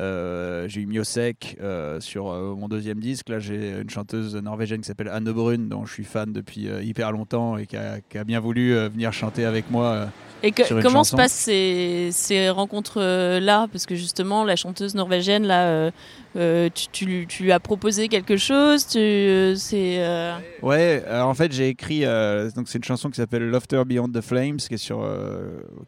Euh, 0.00 0.66
j'ai 0.68 0.80
eu 0.82 0.86
Miosek 0.86 1.56
euh, 1.60 2.00
sur 2.00 2.24
mon 2.24 2.68
deuxième 2.68 3.00
disque. 3.00 3.28
Là, 3.28 3.38
j'ai 3.38 3.80
une 3.80 3.90
chanteuse 3.90 4.34
norvégienne 4.36 4.80
qui 4.80 4.86
s'appelle 4.86 5.08
Anne 5.08 5.30
Brun, 5.32 5.58
dont 5.68 5.84
je 5.84 5.92
suis 5.92 6.04
fan 6.04 6.32
depuis 6.32 6.68
hyper 6.82 7.12
longtemps 7.12 7.56
et 7.58 7.66
qui 7.66 7.76
a, 7.76 8.00
qui 8.00 8.18
a 8.18 8.24
bien 8.24 8.40
voulu 8.40 8.72
venir 8.74 9.12
chanter 9.12 9.44
avec 9.44 9.70
moi. 9.70 10.08
Et 10.42 10.50
que- 10.52 10.64
Sur 10.64 10.76
une 10.78 10.82
comment 10.82 10.98
chanson. 11.00 11.16
se 11.16 11.22
passent 11.22 11.32
ces, 11.32 12.08
ces 12.12 12.48
rencontres-là 12.50 13.68
Parce 13.70 13.86
que 13.86 13.94
justement, 13.94 14.44
la 14.44 14.56
chanteuse 14.56 14.94
norvégienne, 14.94 15.46
là, 15.46 15.90
euh, 16.36 16.68
tu, 16.92 17.04
lui- 17.04 17.52
as 17.52 17.60
proposé 17.60 18.08
quelque 18.08 18.36
chose 18.36 18.86
euh, 18.96 19.54
c'est, 19.54 19.96
euh, 19.98 20.34
Ouais, 20.62 21.04
en 21.10 21.34
fait, 21.34 21.52
j'ai 21.52 21.68
écrit. 21.68 22.00
donc, 22.54 22.68
c'est 22.68 22.78
une 22.78 22.84
chanson 22.84 23.10
qui 23.10 23.16
s'appelle 23.16 23.48
Laughter 23.48 23.82
Beyond 23.86 24.08
the 24.08 24.20
Flames, 24.20 24.56
qui 24.56 24.74
est 24.74 24.78
sur, 24.78 25.06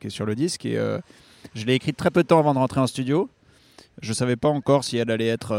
qui 0.01 0.09
est 0.09 0.11
sur 0.11 0.27
le 0.27 0.35
disque. 0.35 0.65
Et 0.67 0.79
je 1.55 1.65
l'ai 1.65 1.75
écrite 1.75 1.97
très 1.97 2.11
peu 2.11 2.23
de 2.23 2.29
temps 2.29 2.39
avant 2.39 2.55
de 2.55 2.59
rentrer 2.59 2.81
en 2.81 2.87
studio. 2.87 3.29
Je 4.03 4.13
savais 4.13 4.35
pas 4.37 4.49
encore 4.49 4.83
si 4.83 4.97
elle 4.99 5.11
allait 5.11 5.29
être 5.29 5.55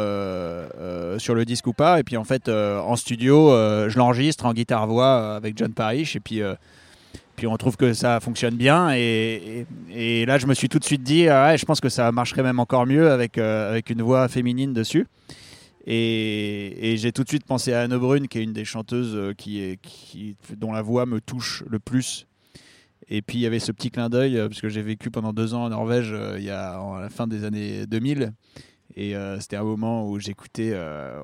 sur 1.19 1.35
le 1.35 1.45
disque 1.45 1.67
ou 1.67 1.73
pas. 1.73 1.99
Et 1.99 2.03
puis 2.03 2.17
en 2.17 2.23
fait, 2.25 2.49
en 2.49 2.95
studio, 2.95 3.49
je 3.89 3.97
l'enregistre 3.97 4.45
en 4.45 4.53
guitare-voix 4.53 5.35
avec 5.35 5.57
John 5.57 5.73
Parrish. 5.73 6.15
Et 6.15 6.19
puis, 6.19 6.41
puis 7.35 7.47
on 7.47 7.57
trouve 7.57 7.77
que 7.77 7.93
ça 7.93 8.19
fonctionne 8.19 8.55
bien. 8.55 8.91
Et, 8.93 9.65
là, 10.25 10.37
je 10.37 10.47
me 10.47 10.53
suis 10.53 10.69
tout 10.69 10.79
de 10.79 10.83
suite 10.83 11.03
dit, 11.03 11.27
ah 11.27 11.55
je 11.55 11.65
pense 11.65 11.79
que 11.79 11.89
ça 11.89 12.11
marcherait 12.11 12.43
même 12.43 12.59
encore 12.59 12.85
mieux 12.85 13.11
avec, 13.11 13.37
euh, 13.37 13.69
avec 13.69 13.89
une 13.89 14.01
voix 14.01 14.27
féminine 14.27 14.73
dessus. 14.73 15.07
Et, 15.85 16.95
j'ai 16.97 17.11
tout 17.11 17.23
de 17.23 17.29
suite 17.29 17.45
pensé 17.45 17.73
à 17.73 17.81
Anne 17.81 17.97
Brune, 17.97 18.27
qui 18.27 18.39
est 18.39 18.43
une 18.43 18.53
des 18.53 18.65
chanteuses 18.65 19.15
euh, 19.15 19.33
qui 19.33 19.77
qui, 19.81 20.35
dont 20.57 20.71
la 20.71 20.81
voix 20.81 21.05
me 21.05 21.21
touche 21.21 21.63
le 21.69 21.79
plus. 21.79 22.27
Et 23.07 23.21
puis 23.21 23.37
il 23.37 23.41
y 23.41 23.45
avait 23.45 23.59
ce 23.59 23.71
petit 23.71 23.91
clin 23.91 24.09
d'œil, 24.09 24.37
euh, 24.37 24.47
parce 24.47 24.61
que 24.61 24.69
j'ai 24.69 24.81
vécu 24.81 25.11
pendant 25.11 25.31
deux 25.31 25.53
ans 25.53 25.65
en 25.65 25.69
Norvège, 25.69 26.15
il 26.37 26.43
y 26.43 26.49
a, 26.49 26.79
à 26.79 26.99
la 26.99 27.09
fin 27.09 27.27
des 27.27 27.43
années 27.43 27.85
2000. 27.85 28.33
Et 28.97 29.13
c'était 29.41 29.57
un 29.57 29.63
moment 29.63 30.09
où 30.09 30.19
j'écoutais 30.19 30.71
euh, 30.73 31.21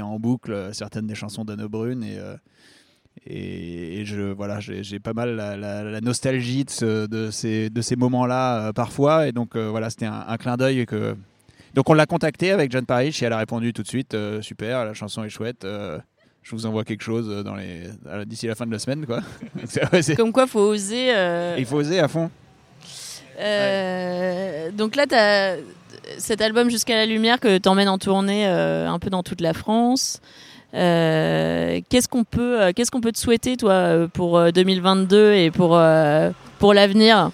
en 0.00 0.20
boucle 0.20 0.70
certaines 0.72 1.06
des 1.06 1.16
chansons 1.16 1.44
d'Anne 1.44 1.66
Brune. 1.66 2.04
Et, 2.04 2.18
et, 3.26 4.00
et 4.00 4.04
je, 4.06 4.20
voilà, 4.32 4.58
j'ai 4.60 4.98
pas 4.98 5.12
mal 5.12 5.36
la, 5.36 5.56
la- 5.56 5.82
la 5.84 6.00
nostalgie 6.00 6.64
de, 6.64 6.70
ce- 6.70 7.06
de 7.06 7.30
ces, 7.30 7.68
de 7.70 7.82
ces 7.82 7.96
moments-là 7.96 8.68
euh, 8.68 8.72
parfois. 8.72 9.26
Et 9.28 9.32
donc 9.32 9.56
euh, 9.56 9.68
voilà, 9.68 9.90
c'était 9.90 10.06
un, 10.06 10.24
un 10.26 10.36
clin 10.38 10.56
d'œil 10.56 10.86
que, 10.86 11.14
donc 11.74 11.88
on 11.90 11.94
l'a 11.94 12.06
contacté 12.06 12.50
avec 12.50 12.70
John 12.72 12.86
Parrish 12.86 13.22
et 13.22 13.26
elle 13.26 13.32
a 13.32 13.38
répondu 13.38 13.72
tout 13.72 13.82
de 13.82 13.88
suite 13.88 14.14
euh, 14.14 14.40
super, 14.42 14.84
la 14.84 14.94
chanson 14.94 15.22
est 15.24 15.28
chouette. 15.28 15.64
je 16.42 16.50
vous 16.56 16.64
envoie 16.66 16.84
quelque 16.84 17.02
chose 17.04 17.44
dans 17.44 17.54
les 17.56 17.82
d'ici 18.26 18.46
la 18.46 18.54
fin 18.54 18.66
de 18.66 18.72
la 18.72 18.78
semaine 18.78 19.04
quoi. 19.06 19.20
Ouais, 19.92 20.14
Comme 20.16 20.32
quoi, 20.32 20.46
faut 20.46 20.60
oser. 20.60 21.12
Il 21.58 21.66
faut 21.66 21.76
oser 21.76 22.00
à 22.00 22.08
fond. 22.08 22.30
donc 24.76 24.96
là, 24.96 25.06
tu 25.06 25.14
as 25.14 25.56
cet 26.18 26.40
album 26.40 26.70
Jusqu'à 26.70 26.94
la 26.96 27.06
lumière 27.06 27.38
que 27.40 27.58
tu 27.58 27.68
emmènes 27.68 27.88
en 27.88 27.98
tournée 27.98 28.46
un 28.46 28.98
peu 28.98 29.10
dans 29.10 29.22
toute 29.22 29.40
la 29.40 29.52
France. 29.54 30.20
Euh, 30.74 31.80
qu'est-ce 31.88 32.08
qu'on 32.08 32.24
peut, 32.24 32.60
euh, 32.62 32.72
qu'est-ce 32.74 32.90
qu'on 32.90 33.00
peut 33.00 33.12
te 33.12 33.18
souhaiter, 33.18 33.56
toi, 33.56 33.72
euh, 33.72 34.08
pour 34.08 34.38
euh, 34.38 34.50
2022 34.50 35.32
et 35.32 35.50
pour, 35.50 35.80
pour 36.58 36.74
l'avenir? 36.74 37.30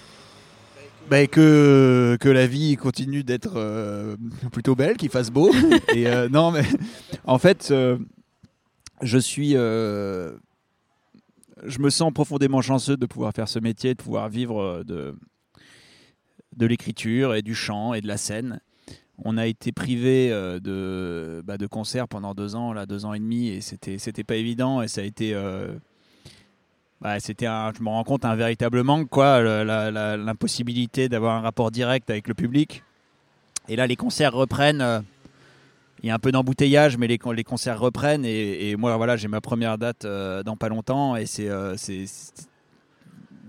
Bah, 1.09 1.25
que, 1.25 2.17
que 2.19 2.27
la 2.27 2.47
vie 2.47 2.75
continue 2.75 3.23
d'être 3.23 3.53
euh, 3.55 4.17
plutôt 4.51 4.75
belle, 4.75 4.97
qu'il 4.97 5.09
fasse 5.09 5.29
beau. 5.29 5.53
et 5.95 6.07
euh, 6.07 6.27
non 6.27 6.51
mais 6.51 6.63
en 7.23 7.37
fait 7.37 7.69
euh, 7.71 7.97
je 9.01 9.17
suis 9.17 9.51
je 9.53 10.33
me 11.79 11.89
sens 11.89 12.11
profondément 12.13 12.61
chanceux 12.61 12.97
de 12.97 13.05
pouvoir 13.05 13.31
faire 13.33 13.47
ce 13.47 13.59
métier, 13.59 13.93
de 13.93 14.01
pouvoir 14.03 14.27
vivre 14.27 14.83
de 14.83 15.15
de 16.57 16.65
l'écriture 16.65 17.35
et 17.35 17.41
du 17.41 17.55
chant 17.55 17.93
et 17.93 18.01
de 18.01 18.07
la 18.07 18.17
scène. 18.17 18.59
On 19.23 19.37
a 19.37 19.47
été 19.47 19.71
privé 19.71 20.31
euh, 20.31 20.59
de, 20.59 21.41
bah, 21.43 21.57
concerts 21.69 22.07
pendant 22.07 22.35
deux 22.35 22.55
ans, 22.55 22.71
là, 22.71 22.85
deux 22.85 23.03
ans 23.03 23.13
et 23.13 23.19
demi, 23.19 23.49
et 23.49 23.61
c'était, 23.61 24.23
pas 24.23 24.35
évident. 24.35 24.81
Et 24.81 24.87
ça 24.87 25.01
a 25.01 25.03
été, 25.03 25.33
euh, 25.33 25.73
bah, 27.01 27.17
je 27.17 27.83
me 27.83 27.89
rends 27.89 28.03
compte, 28.03 28.25
un 28.25 28.35
véritable 28.35 28.83
manque, 28.83 29.09
quoi, 29.09 29.41
l'impossibilité 29.63 31.09
d'avoir 31.09 31.37
un 31.37 31.41
rapport 31.41 31.71
direct 31.71 32.09
avec 32.11 32.27
le 32.27 32.35
public. 32.35 32.83
Et 33.67 33.75
là, 33.75 33.87
les 33.87 33.95
concerts 33.95 34.33
reprennent. 34.33 34.81
euh, 34.81 34.99
il 36.03 36.07
y 36.07 36.11
a 36.11 36.13
un 36.13 36.19
peu 36.19 36.31
d'embouteillage, 36.31 36.95
mais 36.97 37.07
les, 37.07 37.17
con- 37.17 37.31
les 37.31 37.43
concerts 37.43 37.79
reprennent. 37.79 38.23
Et, 38.23 38.75
moi, 38.75 38.95
voilà, 38.97 39.17
j'ai 39.17 39.27
ma 39.27 39.41
première 39.41 39.79
date 39.79 40.05
dans 40.05 40.55
pas 40.55 40.69
longtemps, 40.69 41.15
et 41.15 41.25
c'est, 41.25 41.49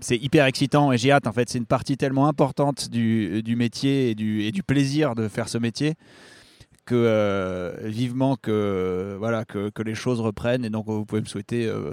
c'est, 0.01 0.17
hyper 0.17 0.45
excitant 0.45 0.91
et 0.91 0.97
j'ai 0.97 1.11
hâte 1.11 1.27
en 1.27 1.31
fait 1.31 1.49
c'est 1.49 1.57
une 1.57 1.65
partie 1.65 1.97
tellement 1.97 2.27
importante 2.27 2.89
du, 2.89 3.55
métier 3.57 4.11
et 4.11 4.15
du, 4.15 4.63
plaisir 4.63 5.15
de 5.15 5.27
faire 5.27 5.49
ce 5.49 5.57
métier 5.57 5.95
que 6.85 6.95
euh, 6.95 7.71
vivement 7.83 8.35
que 8.35 9.15
voilà 9.19 9.45
que, 9.45 9.71
les 9.83 9.95
choses 9.95 10.19
reprennent 10.21 10.65
et 10.65 10.69
donc 10.69 10.85
vous 10.87 11.05
pouvez 11.05 11.21
me 11.21 11.27
souhaiter 11.27 11.67
euh, 11.67 11.91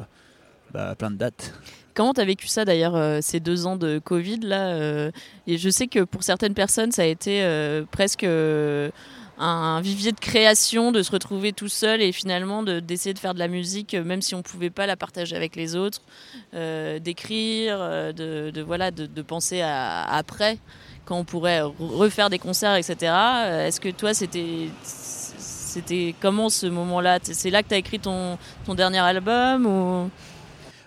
bah, 0.72 0.94
plein 0.96 1.10
de 1.10 1.16
dates. 1.16 1.54
Comment 1.94 2.12
tu 2.12 2.24
vécu 2.24 2.46
ça 2.46 2.64
d'ailleurs, 2.64 2.94
euh, 2.94 3.20
ces 3.22 3.40
deux 3.40 3.66
ans 3.66 3.76
de 3.76 3.98
Covid 3.98 4.40
là 4.40 5.10
Et 5.46 5.56
je 5.56 5.70
sais 5.70 5.86
que 5.86 6.00
pour 6.00 6.22
certaines 6.22 6.54
personnes, 6.54 6.92
ça 6.92 7.02
a 7.02 7.06
été 7.06 7.42
presque 7.90 8.26
un 9.38 9.80
vivier 9.82 10.12
de 10.12 10.20
création, 10.20 10.92
de 10.92 11.02
se 11.02 11.10
retrouver 11.10 11.52
tout 11.52 11.68
seul 11.68 12.00
et 12.00 12.12
finalement 12.12 12.62
de- 12.62 12.80
d'essayer 12.80 13.12
de 13.12 13.18
faire 13.18 13.34
de 13.34 13.38
la 13.38 13.48
musique, 13.48 13.94
euh, 13.94 14.02
même 14.04 14.22
si 14.22 14.34
on 14.34 14.38
ne 14.38 14.42
pouvait 14.42 14.70
pas 14.70 14.86
la 14.86 14.96
partager 14.96 15.36
avec 15.36 15.56
les 15.56 15.76
autres, 15.76 16.00
euh, 16.54 16.98
d'écrire, 16.98 17.76
euh, 17.78 18.12
de, 18.12 18.50
de, 18.50 18.62
voilà, 18.62 18.90
de, 18.90 19.06
de 19.06 19.22
penser 19.22 19.60
à, 19.60 20.02
après, 20.04 20.58
quand 21.04 21.18
on 21.18 21.24
pourrait 21.24 21.60
re- 21.60 21.72
refaire 21.78 22.30
des 22.30 22.38
concerts, 22.38 22.76
etc. 22.76 23.12
Est-ce 23.66 23.80
que 23.80 23.90
toi, 23.90 24.14
c'était. 24.14 24.68
Comment 26.22 26.48
ce 26.48 26.64
moment-là? 26.66 27.18
C'est 27.22 27.50
là 27.50 27.62
que 27.62 27.68
tu 27.68 27.74
as 27.74 27.76
écrit 27.78 28.00
ton, 28.00 28.38
ton 28.64 28.74
dernier 28.74 29.00
album 29.00 29.66
ou... 29.66 30.10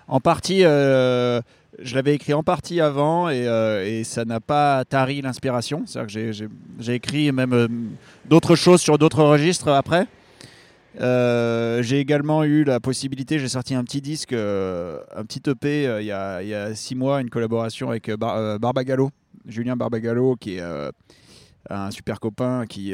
en 0.07 0.19
partie 0.19 0.63
je 1.82 1.96
l'avais 1.96 2.13
écrit 2.15 2.34
en 2.34 2.44
partie 2.44 2.82
avant 2.82 3.30
et, 3.30 3.48
euh, 3.48 3.86
et 3.86 4.04
ça 4.04 4.26
n'a 4.26 4.39
pas 4.39 4.84
tari 4.86 5.22
l'inspiration 5.22 5.84
c'est 5.86 6.00
à 6.00 6.06
dire 6.06 6.32
que 6.32 6.32
j'ai- 6.80 6.94
écrit 6.94 7.32
même 7.32 7.54
euh, 7.54 7.68
d'autres 8.26 8.56
choses 8.56 8.82
sur 8.82 8.98
d'autres 8.98 9.24
registres 9.24 9.70
après 9.70 10.08
Euh, 11.00 11.84
j'ai 11.84 12.00
également 12.00 12.44
eu 12.44 12.63
la 12.63 12.80
possibilité, 12.80 13.38
j'ai 13.39 13.48
sorti 13.48 13.76
un 13.76 13.84
petit 13.84 14.02
disque, 14.02 14.34
un 14.34 15.24
petit 15.24 15.42
EP 15.48 15.84
il 16.02 16.06
y, 16.06 16.12
a, 16.12 16.76
six 16.76 16.96
mois, 16.96 17.22
une 17.22 17.30
collaboration 17.30 17.89
avec 17.92 18.10
Bar- 18.12 18.60
Barbagallo, 18.60 19.12
Julien 19.48 19.76
Barbagallo, 19.76 20.36
qui 20.36 20.56
est 20.58 20.63
un 21.70 21.92
super 21.92 22.20
copain 22.20 22.65
qui, 22.68 22.94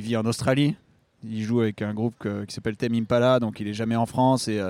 vit 0.00 0.16
en 0.16 0.24
Australie. 0.24 0.76
Il 1.24 1.42
joue 1.42 1.60
avec 1.60 1.82
un 1.82 1.92
groupe 1.92 2.26
qui 2.46 2.54
s'appelle 2.54 2.76
Tame 2.76 2.94
Impala, 2.94 3.40
donc 3.40 3.58
il 3.60 3.66
est 3.68 3.74
jamais 3.74 3.96
en 3.96 4.06
France. 4.06 4.46
Et, 4.48 4.60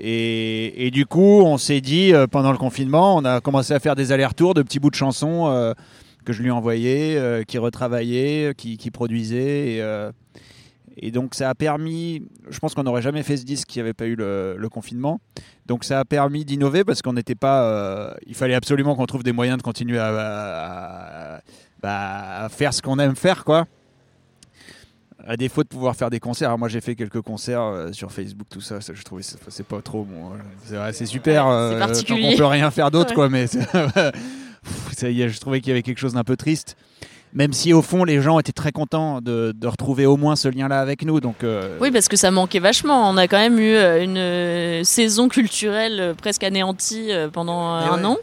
et, 0.00 0.90
du 0.92 1.06
coup, 1.06 1.40
on 1.42 1.58
s'est 1.58 1.80
dit, 1.80 2.14
euh, 2.14 2.26
pendant 2.26 2.52
le 2.52 2.58
confinement, 2.58 3.16
on 3.16 3.24
a 3.24 3.40
commencé 3.40 3.74
à 3.74 3.80
faire 3.80 3.96
des 3.96 4.12
allers-retours 4.12 4.54
de 4.54 4.62
petits 4.62 4.78
bouts 4.78 4.90
de 4.90 4.94
chansons 4.94 5.48
euh, 5.48 5.74
que 6.24 6.32
je 6.32 6.42
lui 6.42 6.50
envoyais, 6.50 7.16
euh, 7.16 7.42
qui 7.42 7.58
retravaillait, 7.58 8.54
qui, 8.56 8.76
qui 8.76 8.90
produisait. 8.90 9.74
Et, 9.74 9.82
euh, 9.82 10.12
et 10.96 11.10
donc 11.10 11.34
ça 11.34 11.50
a 11.50 11.54
permis, 11.54 12.22
je 12.48 12.58
pense 12.58 12.74
qu'on 12.74 12.82
n'aurait 12.82 13.02
jamais 13.02 13.22
fait 13.22 13.36
ce 13.36 13.44
disque 13.44 13.70
s'il 13.70 13.82
n'y 13.82 13.86
avait 13.88 13.94
pas 13.94 14.06
eu 14.06 14.16
le, 14.16 14.68
confinement. 14.70 15.20
Donc 15.66 15.84
ça 15.84 16.00
a 16.00 16.04
permis 16.04 16.44
d'innover 16.44 16.84
parce 16.84 17.02
qu'on 17.02 17.12
n'était 17.12 17.36
pas... 17.36 18.16
il 18.26 18.34
fallait 18.34 18.54
absolument 18.54 18.96
qu'on 18.96 19.06
trouve 19.06 19.22
des 19.22 19.32
moyens 19.32 19.58
de 19.58 19.62
continuer 19.62 19.98
à, 19.98 21.36
à- 21.36 21.40
bah, 21.82 22.44
à 22.44 22.48
faire 22.48 22.74
ce 22.74 22.82
qu'on 22.82 22.98
aime 22.98 23.14
faire, 23.14 23.44
quoi. 23.44 23.66
À 25.30 25.36
défaut 25.36 25.62
de 25.62 25.68
pouvoir 25.68 25.94
faire 25.94 26.08
des 26.08 26.20
concerts. 26.20 26.48
Alors 26.48 26.58
moi 26.58 26.68
j'ai 26.68 26.80
fait 26.80 26.94
quelques 26.94 27.20
concerts 27.20 27.60
euh, 27.60 27.92
sur 27.92 28.10
Facebook, 28.10 28.46
tout 28.50 28.62
ça, 28.62 28.80
ça 28.80 28.94
je 28.94 29.02
trouvais 29.02 29.22
ça- 29.22 29.36
c'est 29.48 29.66
pas 29.66 29.82
trop 29.82 30.02
bon. 30.04 30.30
euh, 30.72 30.90
C'est 30.92 31.04
super. 31.06 31.46
Euh, 31.46 31.78
tant 31.78 31.92
qu'on 32.14 32.36
peut 32.36 32.46
rien 32.46 32.70
faire 32.70 32.90
d'autre, 32.90 33.10
Ouais. 33.10 33.14
quoi. 33.14 33.28
Mais 33.28 33.46
c'est- 33.46 33.58
pff, 33.72 34.12
ça 34.96 35.10
y 35.10 35.20
est, 35.22 35.28
je 35.28 35.38
trouvais 35.38 35.60
qu'il 35.60 35.68
y 35.68 35.72
avait 35.72 35.82
quelque 35.82 35.98
chose 35.98 36.14
d'un 36.14 36.24
peu 36.24 36.36
triste. 36.36 36.76
Même 37.34 37.52
si 37.52 37.74
au 37.74 37.82
fond 37.82 38.04
les 38.04 38.22
gens 38.22 38.38
étaient 38.38 38.52
très 38.52 38.72
contents 38.72 39.20
de, 39.20 39.52
de 39.54 39.66
retrouver 39.66 40.06
au 40.06 40.16
moins 40.16 40.34
ce 40.34 40.48
lien-là 40.48 40.80
avec 40.80 41.04
nous. 41.04 41.20
Donc, 41.20 41.44
euh, 41.44 41.76
Oui, 41.78 41.90
parce 41.90 42.08
que 42.08 42.16
ça 42.16 42.30
manquait 42.30 42.58
vachement. 42.58 43.06
On 43.10 43.18
a 43.18 43.28
quand 43.28 43.36
même 43.36 43.58
eu 43.58 43.74
euh, 43.74 44.78
une 44.78 44.84
saison 44.84 45.28
culturelle 45.28 46.14
presque 46.16 46.42
anéantie 46.42 47.10
pendant 47.34 47.78
Eh 47.82 47.84
un 47.84 47.98
ouais. 47.98 48.04
an. 48.06 48.16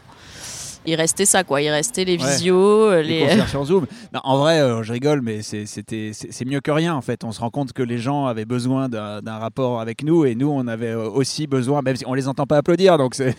Il 0.86 0.94
restait 0.94 1.24
ça, 1.24 1.42
quoi. 1.44 1.60
Il 1.62 1.68
restait 1.68 2.04
les 2.04 2.16
visios, 2.16 2.56
euh, 2.90 3.02
les 3.02 3.20
les. 3.20 3.26
concerts 3.26 3.48
sur 3.48 3.64
Zoom. 3.64 3.86
Non, 4.14 4.20
en 4.24 4.38
vrai, 4.38 4.60
euh, 4.60 4.82
je 4.82 4.92
rigole, 4.92 5.20
mais 5.20 5.42
c'est- 5.42 5.66
c'était 5.66 6.12
c'est 6.14 6.44
mieux 6.44 6.60
que 6.60 6.70
rien 6.70 6.94
en 6.94 7.00
fait. 7.02 7.24
On 7.24 7.32
se 7.32 7.40
rend 7.40 7.50
compte 7.50 7.72
que 7.72 7.82
les 7.82 7.98
gens 7.98 8.26
avaient 8.26 8.44
besoin 8.44 8.88
d'un 8.88 9.38
rapport 9.38 9.80
avec 9.80 10.02
nous 10.04 10.24
et 10.24 10.34
nous, 10.34 10.48
on 10.48 10.66
avait 10.68 10.92
euh, 10.92 11.08
aussi 11.08 11.46
besoin, 11.46 11.82
même 11.82 11.96
si 11.96 12.06
on 12.06 12.14
les 12.14 12.28
entend 12.28 12.46
pas 12.46 12.58
applaudir, 12.58 12.98
donc 12.98 13.14
c'est- 13.14 13.34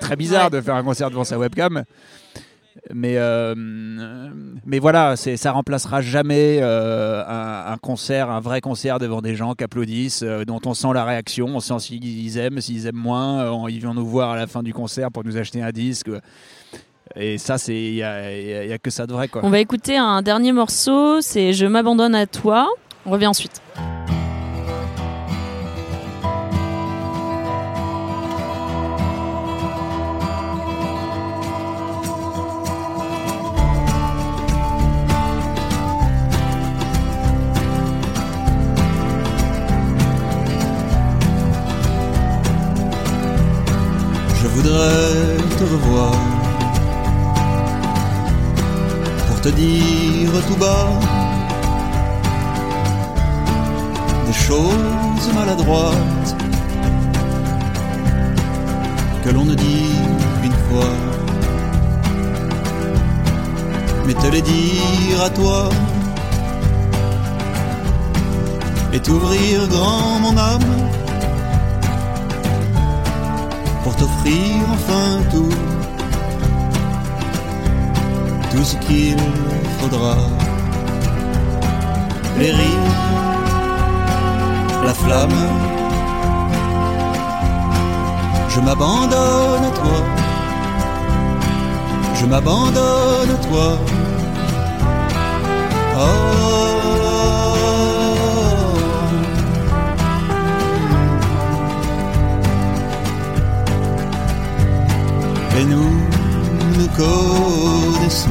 très 0.00 0.16
bizarre 0.16 0.44
Ouais. 0.50 0.58
de 0.58 0.60
faire 0.60 0.74
un 0.74 0.82
concert 0.84 1.10
devant 1.10 1.24
sa 1.24 1.38
webcam. 1.38 1.84
Mais, 2.94 3.16
euh, 3.16 3.54
mais 4.64 4.78
voilà, 4.78 5.16
ça 5.16 5.52
remplacera 5.52 6.00
jamais 6.00 6.58
euh, 6.62 7.22
un, 7.26 7.76
concert, 7.78 8.30
un 8.30 8.40
vrai 8.40 8.60
concert 8.60 8.98
devant 8.98 9.20
des 9.20 9.34
gens 9.34 9.54
qui 9.54 9.64
applaudissent, 9.64 10.22
euh, 10.22 10.44
dont 10.44 10.60
on 10.66 10.74
sent 10.74 10.92
la 10.94 11.04
réaction, 11.04 11.46
on 11.46 11.60
sent 11.60 11.78
s'ils 11.80 12.38
aiment, 12.38 12.60
s'ils 12.60 12.86
aiment 12.86 12.96
moins, 12.96 13.68
ils 13.68 13.80
viennent 13.80 13.94
nous 13.94 14.06
voir 14.06 14.30
à 14.30 14.36
la 14.36 14.46
fin 14.46 14.62
du 14.62 14.72
concert 14.72 15.10
pour 15.10 15.24
nous 15.24 15.36
acheter 15.36 15.62
un 15.62 15.70
disque. 15.70 16.10
Et 17.16 17.38
ça, 17.38 17.56
il 17.68 17.94
y 17.94 18.02
a, 18.02 18.78
que 18.78 18.90
ça 18.90 19.06
de 19.06 19.12
vrai. 19.12 19.28
On 19.42 19.50
va 19.50 19.58
écouter 19.58 19.96
un 19.96 20.22
dernier 20.22 20.52
morceau, 20.52 21.20
c'est 21.20 21.52
Je 21.52 21.66
m'abandonne 21.66 22.14
à 22.14 22.26
toi. 22.26 22.68
On 23.04 23.10
revient 23.10 23.26
ensuite. 23.26 23.60
Que 59.24 59.30
l'on 59.30 59.44
ne 59.44 59.54
dit 59.54 59.94
qu'une 60.42 60.58
fois, 60.68 60.92
mais 64.06 64.14
te 64.14 64.26
les 64.26 64.42
dire 64.42 65.22
à 65.24 65.30
toi 65.30 65.68
et 68.92 68.98
t'ouvrir 68.98 69.68
grand 69.68 70.18
mon 70.20 70.36
âme 70.36 70.72
pour 73.84 73.94
t'offrir 73.94 74.56
enfin 74.72 75.22
tout, 75.30 75.54
tout 78.50 78.64
ce 78.64 78.76
qu'il 78.84 79.16
faudra. 79.78 80.16
Les 82.38 82.52
la 84.84 84.94
flamme, 84.94 85.40
je 88.48 88.60
m'abandonne 88.60 89.64
à 89.64 89.72
toi, 89.80 89.98
je 92.14 92.26
m'abandonne 92.26 93.30
à 93.30 93.46
toi. 93.46 93.78
Oh. 95.96 96.40
Et 105.58 105.64
nous 105.64 105.92
nous 106.78 106.88
connaissons 106.96 108.30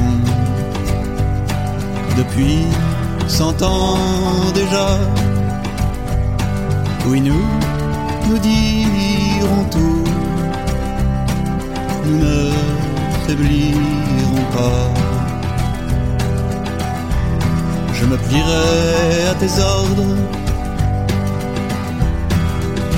depuis 2.16 2.66
cent 3.28 3.62
ans 3.62 3.96
déjà. 4.52 4.98
Oui, 7.06 7.20
nous 7.20 7.44
nous 8.28 8.38
dirons 8.38 9.64
tout, 9.70 10.04
nous 12.04 12.18
ne 12.18 12.52
faiblirons 13.26 14.44
pas. 14.52 14.86
Je 17.92 18.04
me 18.06 18.16
plierai 18.16 19.28
à 19.30 19.34
tes 19.34 19.52
ordres, 19.60 20.16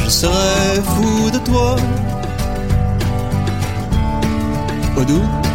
je 0.05 0.11
serai 0.11 0.83
fou 0.85 1.31
de 1.31 1.39
toi 1.39 1.77
au 4.97 5.05
doute, 5.05 5.47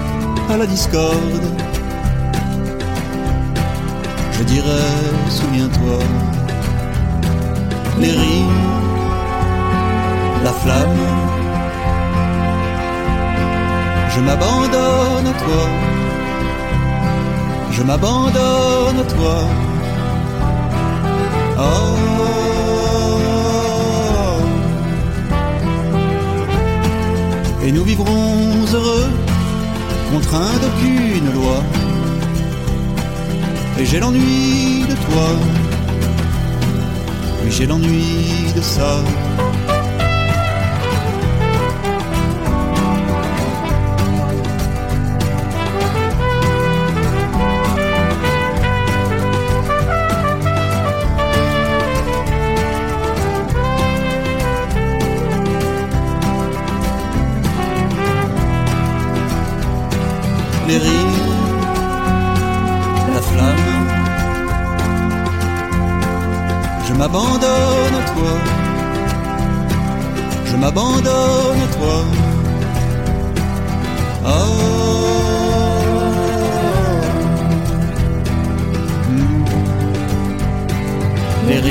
à 0.49 0.57
la 0.57 0.65
discorde. 0.65 1.47
Je 4.31 4.43
dirais, 4.43 4.93
souviens-toi, 5.29 5.99
les 7.99 8.11
rires, 8.11 8.63
la 10.43 10.53
flamme. 10.53 11.03
Je 14.13 14.19
m'abandonne 14.21 15.27
à 15.27 15.35
toi, 15.43 15.63
je 17.71 17.83
m'abandonne 17.83 18.99
à 18.99 19.07
toi. 19.15 19.37
Oh. 21.59 22.07
Et 27.63 27.71
nous 27.71 27.83
vivrons 27.83 28.65
heureux 28.73 29.09
contraint 30.11 30.57
d'aucune 30.61 31.33
loi. 31.33 31.57
Et 33.79 33.85
j'ai 33.85 33.99
l'ennui 33.99 34.85
de 34.89 34.95
toi, 35.05 35.27
j'ai 37.49 37.65
l'ennui 37.65 38.51
de 38.55 38.61
ça. 38.61 39.03
Les 60.67 60.77
rires, 60.77 60.91
la 63.13 63.21
flamme, 63.21 63.76
m'abandonne 66.97 67.95
à 68.01 68.03
toi, 68.11 68.33
je 70.45 70.55
m'abandonne 70.57 71.61
à 71.65 71.75
toi. 71.77 71.97
Oh. 74.25 74.77
Les 81.47 81.61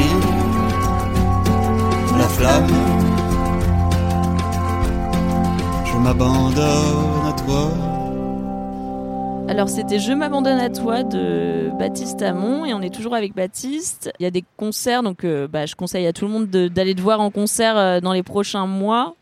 la 2.18 2.28
flamme, 2.28 2.72
je 5.84 5.96
m'abandonne 5.98 7.26
à 7.28 7.32
toi. 7.42 7.85
Alors 9.48 9.68
c'était 9.68 9.98
Je 9.98 10.12
m'abandonne 10.12 10.58
à 10.58 10.70
toi 10.70 11.02
de 11.02 11.70
Baptiste 11.78 12.20
Amon 12.22 12.64
et 12.64 12.74
on 12.74 12.82
est 12.82 12.92
toujours 12.92 13.14
avec 13.14 13.34
Baptiste. 13.34 14.10
Il 14.18 14.24
y 14.24 14.26
a 14.26 14.30
des 14.30 14.44
concerts 14.56 15.02
donc 15.02 15.24
euh, 15.24 15.46
bah, 15.46 15.66
je 15.66 15.74
conseille 15.76 16.06
à 16.06 16.12
tout 16.12 16.24
le 16.26 16.30
monde 16.32 16.50
de- 16.50 16.68
d'aller 16.68 16.94
te 16.94 17.00
voir 17.00 17.20
en 17.20 17.30
concert 17.30 17.76
euh, 17.76 18.00
dans 18.00 18.12
les 18.12 18.22
prochains 18.24 18.66
mois. 18.66 19.14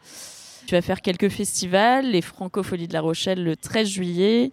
Tu 0.66 0.74
vas 0.74 0.80
faire 0.80 1.02
quelques 1.02 1.28
festivals, 1.28 2.06
les 2.10 2.22
Francopholies 2.22 2.88
de 2.88 2.94
La 2.94 3.02
Rochelle 3.02 3.44
le 3.44 3.54
13 3.54 3.86
juillet. 3.86 4.50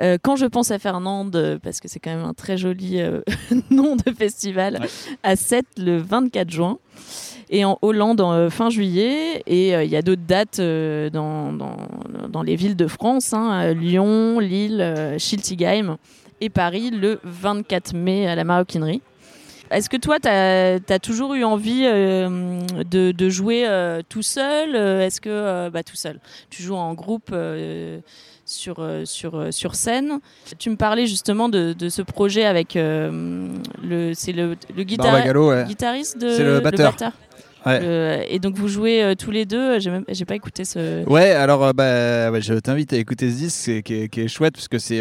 Euh, 0.00 0.16
quand 0.20 0.34
je 0.34 0.46
pense 0.46 0.70
à 0.70 0.78
Fernande, 0.78 1.36
euh, 1.36 1.58
parce 1.62 1.78
que 1.80 1.88
c'est 1.88 2.00
quand 2.00 2.10
même 2.14 2.24
un 2.24 2.32
très 2.32 2.56
joli 2.56 2.98
euh, 3.02 3.20
nom 3.70 3.96
de 3.96 4.10
festival, 4.16 4.78
Ouais. 4.80 4.88
à 5.22 5.36
7 5.36 5.66
le 5.76 5.98
24 5.98 6.48
juin. 6.50 6.78
Et 7.54 7.66
en 7.66 7.78
Hollande 7.82 8.22
en 8.22 8.32
euh, 8.32 8.48
fin 8.48 8.70
juillet. 8.70 9.42
Et 9.46 9.76
euh, 9.76 9.84
il 9.84 9.90
y 9.90 9.96
a 9.96 10.00
d'autres 10.00 10.22
dates 10.26 10.58
euh, 10.58 11.10
dans, 11.10 11.52
dans, 11.52 11.76
dans 12.30 12.42
les 12.42 12.56
villes 12.56 12.76
de 12.76 12.86
France 12.86 13.34
hein, 13.34 13.74
Lyon, 13.74 14.40
Lille, 14.40 15.16
Schiltigheim 15.18 15.98
et 16.40 16.48
Paris 16.48 16.90
le 16.90 17.20
24 17.24 17.94
mai 17.94 18.26
à 18.26 18.34
la 18.34 18.44
Maroquinerie. 18.44 19.02
est-ce 19.70 19.90
que 19.90 19.98
toi, 19.98 20.18
tu 20.18 20.28
as, 20.28 20.98
toujours 20.98 21.34
eu 21.34 21.44
envie 21.44 21.82
euh, 21.84 22.58
de, 22.90 23.12
de, 23.12 23.28
jouer 23.28 23.68
euh, 23.68 24.00
tout 24.08 24.22
seul 24.22 24.74
Est-ce 24.74 25.20
que, 25.20 25.68
bah, 25.68 25.82
tout 25.82 25.94
seul, 25.94 26.20
tu 26.48 26.62
joues 26.62 26.74
en 26.74 26.94
groupe 26.94 27.34
sur, 28.46 28.84
sur, 29.04 29.52
sur 29.52 29.74
scène 29.74 30.20
Tu 30.58 30.70
me 30.70 30.76
parlais 30.76 31.06
justement 31.06 31.50
de, 31.50 31.74
de 31.74 31.88
ce 31.90 32.00
projet 32.00 32.44
avec 32.46 32.74
le, 32.76 34.12
c'est 34.14 34.32
le, 34.32 34.56
le 34.74 34.82
guitariste 34.84 36.18
de 36.18 36.42
le 36.42 36.60
batteur. 36.60 36.96
Et 37.66 38.38
donc 38.38 38.56
vous 38.56 38.68
jouez 38.68 39.14
tous 39.18 39.30
les 39.30 39.44
deux. 39.44 39.78
J'ai 39.78 39.90
même, 39.90 40.04
j'ai 40.08 40.24
pas 40.24 40.34
écouté 40.34 40.64
ce. 40.64 41.04
Ouais, 41.08 41.30
alors 41.30 41.74
bah, 41.74 42.40
je 42.40 42.54
t'invite 42.54 42.92
à 42.92 42.96
écouter 42.96 43.30
ce 43.30 43.36
disque 43.36 43.82
qui 43.82 43.94
est, 43.94 44.08
qui 44.08 44.20
est 44.20 44.28
chouette 44.28 44.54
parce 44.54 44.68
que 44.68 44.78
c'est 44.78 45.00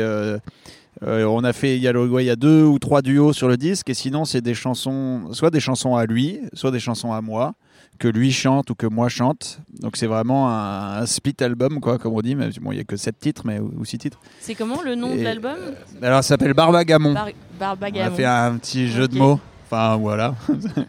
euh, 1.03 1.23
on 1.23 1.43
a 1.43 1.53
fait, 1.53 1.77
il 1.77 1.81
y 1.81 1.87
a 1.87 1.93
il 1.93 2.25
y 2.25 2.29
a 2.29 2.35
deux 2.35 2.63
ou 2.63 2.77
trois 2.77 3.01
duos 3.01 3.33
sur 3.33 3.47
le 3.47 3.57
disque, 3.57 3.89
et 3.89 3.93
sinon 3.93 4.23
c'est 4.23 4.41
des 4.41 4.53
chansons, 4.53 5.33
soit 5.33 5.49
des 5.49 5.59
chansons 5.59 5.95
à 5.95 6.05
lui, 6.05 6.39
soit 6.53 6.69
des 6.69 6.79
chansons 6.79 7.11
à 7.11 7.21
moi, 7.21 7.53
que 7.97 8.07
lui 8.07 8.31
chante 8.31 8.69
ou 8.69 8.75
que 8.75 8.85
moi 8.85 9.09
chante. 9.09 9.59
Donc 9.79 9.97
c'est 9.97 10.05
vraiment 10.05 10.49
un, 10.49 11.05
split 11.07 11.35
album, 11.39 11.79
quoi, 11.79 11.97
comme 11.97 12.13
on 12.13 12.21
dit. 12.21 12.35
Mais 12.35 12.49
bon, 12.61 12.71
il 12.71 12.75
n'y 12.75 12.81
a 12.81 12.83
que 12.83 12.97
sept 12.97 13.19
titres, 13.19 13.43
mais 13.45 13.59
ou, 13.59 13.83
six 13.83 13.97
titres. 13.97 14.19
C'est 14.39 14.53
comment 14.53 14.81
le 14.83 14.93
nom 14.93 15.15
de 15.15 15.21
l'album? 15.21 15.57
euh, 15.57 16.05
Alors 16.05 16.23
ça 16.23 16.29
s'appelle 16.29 16.53
Barbagamon. 16.53 17.15
Barbagamon. 17.59 18.09
On 18.09 18.13
a 18.13 18.15
fait 18.15 18.25
un 18.25 18.57
petit 18.57 18.87
jeu 18.87 19.07
de 19.07 19.17
mots. 19.17 19.39
Enfin 19.65 19.95
voilà. 19.95 20.35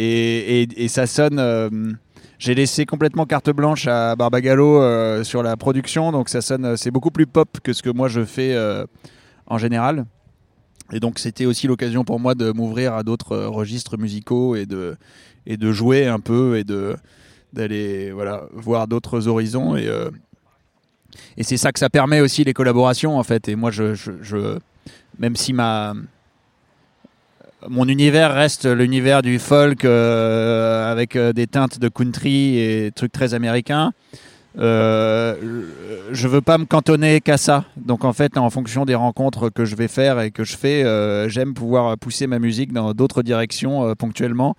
et, 0.00 0.88
ça 0.88 1.06
sonne. 1.06 1.38
Euh, 1.38 1.70
j'ai 2.38 2.54
laissé 2.54 2.86
complètement 2.86 3.26
carte 3.26 3.50
blanche 3.50 3.86
à 3.86 4.16
Barbagallo 4.16 5.22
sur 5.24 5.42
la 5.42 5.56
production, 5.58 6.10
donc 6.10 6.30
ça 6.30 6.40
sonne, 6.40 6.76
c'est 6.78 6.90
beaucoup 6.90 7.10
plus 7.10 7.26
pop 7.26 7.58
que 7.62 7.74
ce 7.74 7.82
que 7.82 7.90
moi 7.90 8.08
je 8.08 8.24
fais 8.24 8.56
en 9.46 9.58
général. 9.58 10.06
Et 10.92 11.00
donc 11.00 11.18
c'était 11.18 11.46
aussi 11.46 11.66
l'occasion 11.66 12.04
pour 12.04 12.18
moi 12.18 12.34
de 12.34 12.52
m'ouvrir 12.52 12.94
à 12.94 13.02
d'autres 13.02 13.32
euh, 13.32 13.48
registres 13.48 13.96
musicaux 13.96 14.56
et 14.56 14.66
de, 14.66 14.96
et 15.46 15.56
de 15.56 15.72
jouer 15.72 16.06
un 16.06 16.20
peu 16.20 16.56
et 16.58 16.64
d'aller 17.52 18.10
voilà 18.10 18.44
voir 18.52 18.88
d'autres 18.88 19.28
horizons 19.28 19.76
et 19.76 19.86
euh, 19.86 20.10
et 21.36 21.42
c'est 21.42 21.56
ça 21.56 21.72
que 21.72 21.78
ça 21.78 21.90
permet 21.90 22.20
aussi 22.20 22.44
les 22.44 22.52
collaborations 22.52 23.18
en 23.18 23.22
fait 23.24 23.48
et 23.48 23.56
moi 23.56 23.70
je, 23.72 23.94
je, 23.94 24.58
même 25.18 25.34
si 25.34 25.52
ma 25.52 25.94
mon 27.68 27.86
univers 27.88 28.34
reste 28.34 28.66
l'univers 28.66 29.22
du 29.22 29.38
folk 29.38 29.84
euh, 29.84 30.90
avec 30.90 31.16
des 31.16 31.46
teintes 31.46 31.78
de 31.78 31.88
country 31.88 32.58
et 32.58 32.92
trucs 32.92 33.12
très 33.12 33.34
américains 33.34 33.92
euh, 34.58 35.64
je 36.10 36.28
veux 36.28 36.40
pas 36.40 36.58
me 36.58 36.64
cantonner 36.64 37.20
qu'à 37.20 37.36
ça. 37.36 37.64
Donc 37.76 38.04
en 38.04 38.12
fait, 38.12 38.36
en 38.36 38.50
fonction 38.50 38.84
des 38.84 38.94
rencontres 38.94 39.48
que 39.48 39.64
je 39.64 39.76
vais 39.76 39.88
faire 39.88 40.20
et 40.20 40.30
que 40.30 40.44
je 40.44 40.56
fais, 40.56 40.82
euh, 40.84 41.28
j'aime 41.28 41.54
pouvoir 41.54 41.96
pousser 41.96 42.26
ma 42.26 42.38
musique 42.38 42.72
dans 42.72 42.92
d'autres 42.92 43.22
directions 43.22 43.86
euh, 43.86 43.94
ponctuellement 43.94 44.56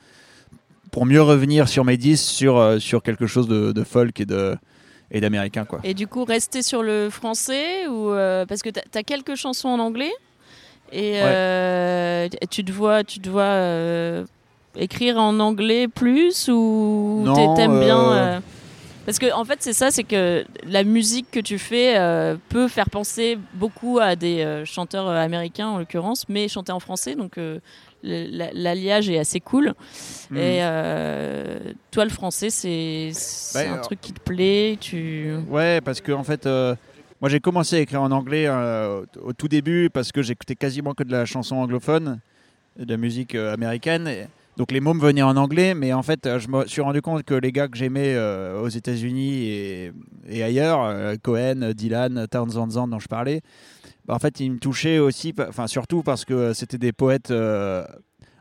pour 0.92 1.06
mieux 1.06 1.22
revenir 1.22 1.70
sur 1.70 1.86
mes 1.86 1.98
disques 1.98 2.30
sur, 2.30 2.82
sur 2.82 3.02
quelque 3.02 3.26
chose 3.26 3.48
de, 3.48 3.84
folk 3.84 4.20
et 4.20 4.26
de 4.26 4.58
et 5.10 5.22
d'américain 5.22 5.64
quoi. 5.64 5.80
Et 5.86 5.94
du 5.94 6.08
coup, 6.08 6.26
rester 6.26 6.62
sur 6.62 6.84
le 6.84 7.10
français 7.10 7.88
ou 7.88 8.10
parce 8.48 8.62
que 8.62 8.70
tu 8.70 8.80
as, 8.94 9.04
quelques 9.04 9.36
chansons 9.36 9.70
en 9.70 9.80
anglais? 9.80 10.12
Et 10.92 11.20
tu 12.50 12.64
te 12.64 12.72
vois 12.72 13.04
tu 13.04 13.20
te 13.20 13.30
vois 13.30 14.26
écrire 14.76 15.18
en 15.18 15.40
anglais 15.40 15.88
plus 15.88 16.50
ou 16.50 17.26
t'aimes 17.56 17.80
bien 17.80 18.42
parce 19.06 19.18
que 19.18 19.34
en 19.34 19.46
fait 19.46 19.58
c'est 19.62 19.74
ça, 19.74 19.90
c'est 19.90 20.04
que 20.04 20.46
la 20.66 20.84
musique 20.84 21.32
que 21.32 21.40
tu 21.40 21.58
fais 21.58 21.98
euh, 21.98 22.36
peut 22.50 22.68
faire 22.68 22.90
penser 22.90 23.38
beaucoup 23.56 24.00
à 24.00 24.16
des 24.16 24.42
euh, 24.42 24.64
chanteurs 24.64 25.08
euh, 25.08 25.16
américains 25.16 25.68
en 25.68 25.80
l'occurrence, 25.80 26.26
mais 26.30 26.48
chanter 26.48 26.72
en 26.72 26.80
français, 26.80 27.16
donc 27.16 27.40
l'alliage 28.04 29.10
est 29.10 29.18
assez 29.18 29.40
cool. 29.40 29.74
Hmm. 30.30 30.38
Et 30.38 30.60
toi 31.90 32.04
le 32.04 32.12
français 32.12 32.50
c'est 32.50 33.12
bah, 33.54 33.74
un 33.74 33.78
truc 33.78 34.00
qui 34.02 34.14
te 34.14 34.20
plaît, 34.20 34.78
tu. 34.80 35.36
Ouais, 35.50 35.82
parce 35.82 36.02
que 36.02 36.12
en 36.12 36.24
fait. 36.24 36.48
Moi, 37.22 37.30
j'ai 37.30 37.40
commencé 37.40 37.76
à 37.76 37.80
écrire 37.80 38.02
en 38.02 38.12
anglais 38.12 38.50
au 38.50 39.34
tout 39.34 39.48
début 39.48 39.90
parce 39.94 40.12
que 40.12 40.22
j'écoutais 40.22 40.56
quasiment 40.56 40.94
que 40.94 41.04
de 41.04 41.12
la 41.12 41.26
chanson 41.26 41.58
anglophone, 41.58 42.20
de 42.78 42.90
la 42.90 42.98
musique 42.98 43.36
américaine. 43.36 44.08
Et, 44.08 44.26
donc 44.58 44.72
les 44.72 44.80
mots 44.80 44.94
me 44.94 45.02
venaient 45.02 45.22
en 45.22 45.38
anglais, 45.38 45.74
mais 45.74 45.94
en 45.94 46.04
fait, 46.04 46.38
je 46.38 46.48
me 46.50 46.68
suis 46.68 46.82
rendu 46.82 47.02
compte 47.02 47.24
que 47.24 47.34
les 47.34 47.52
gars 47.52 47.68
que 47.68 47.78
j'aimais 47.78 48.14
euh, 48.16 48.62
aux 48.62 48.68
États-Unis 48.68 49.48
et, 50.30 50.44
ailleurs, 50.44 50.84
euh, 50.84 51.16
Cohen, 51.22 51.72
Dylan, 51.74 52.28
Townsend 52.30 52.90
dont 52.90 53.00
je 53.00 53.08
parlais, 53.08 53.42
bah, 54.06 54.14
en 54.14 54.20
fait, 54.20 54.40
ils 54.40 54.52
me 54.52 54.60
touchaient 54.60 55.00
aussi, 55.00 55.34
enfin 55.48 55.68
surtout 55.68 56.04
parce 56.04 56.26
que 56.26 56.54
c'était 56.54 56.78
des 56.78 56.92
poètes 56.92 57.32
euh, 57.32 57.86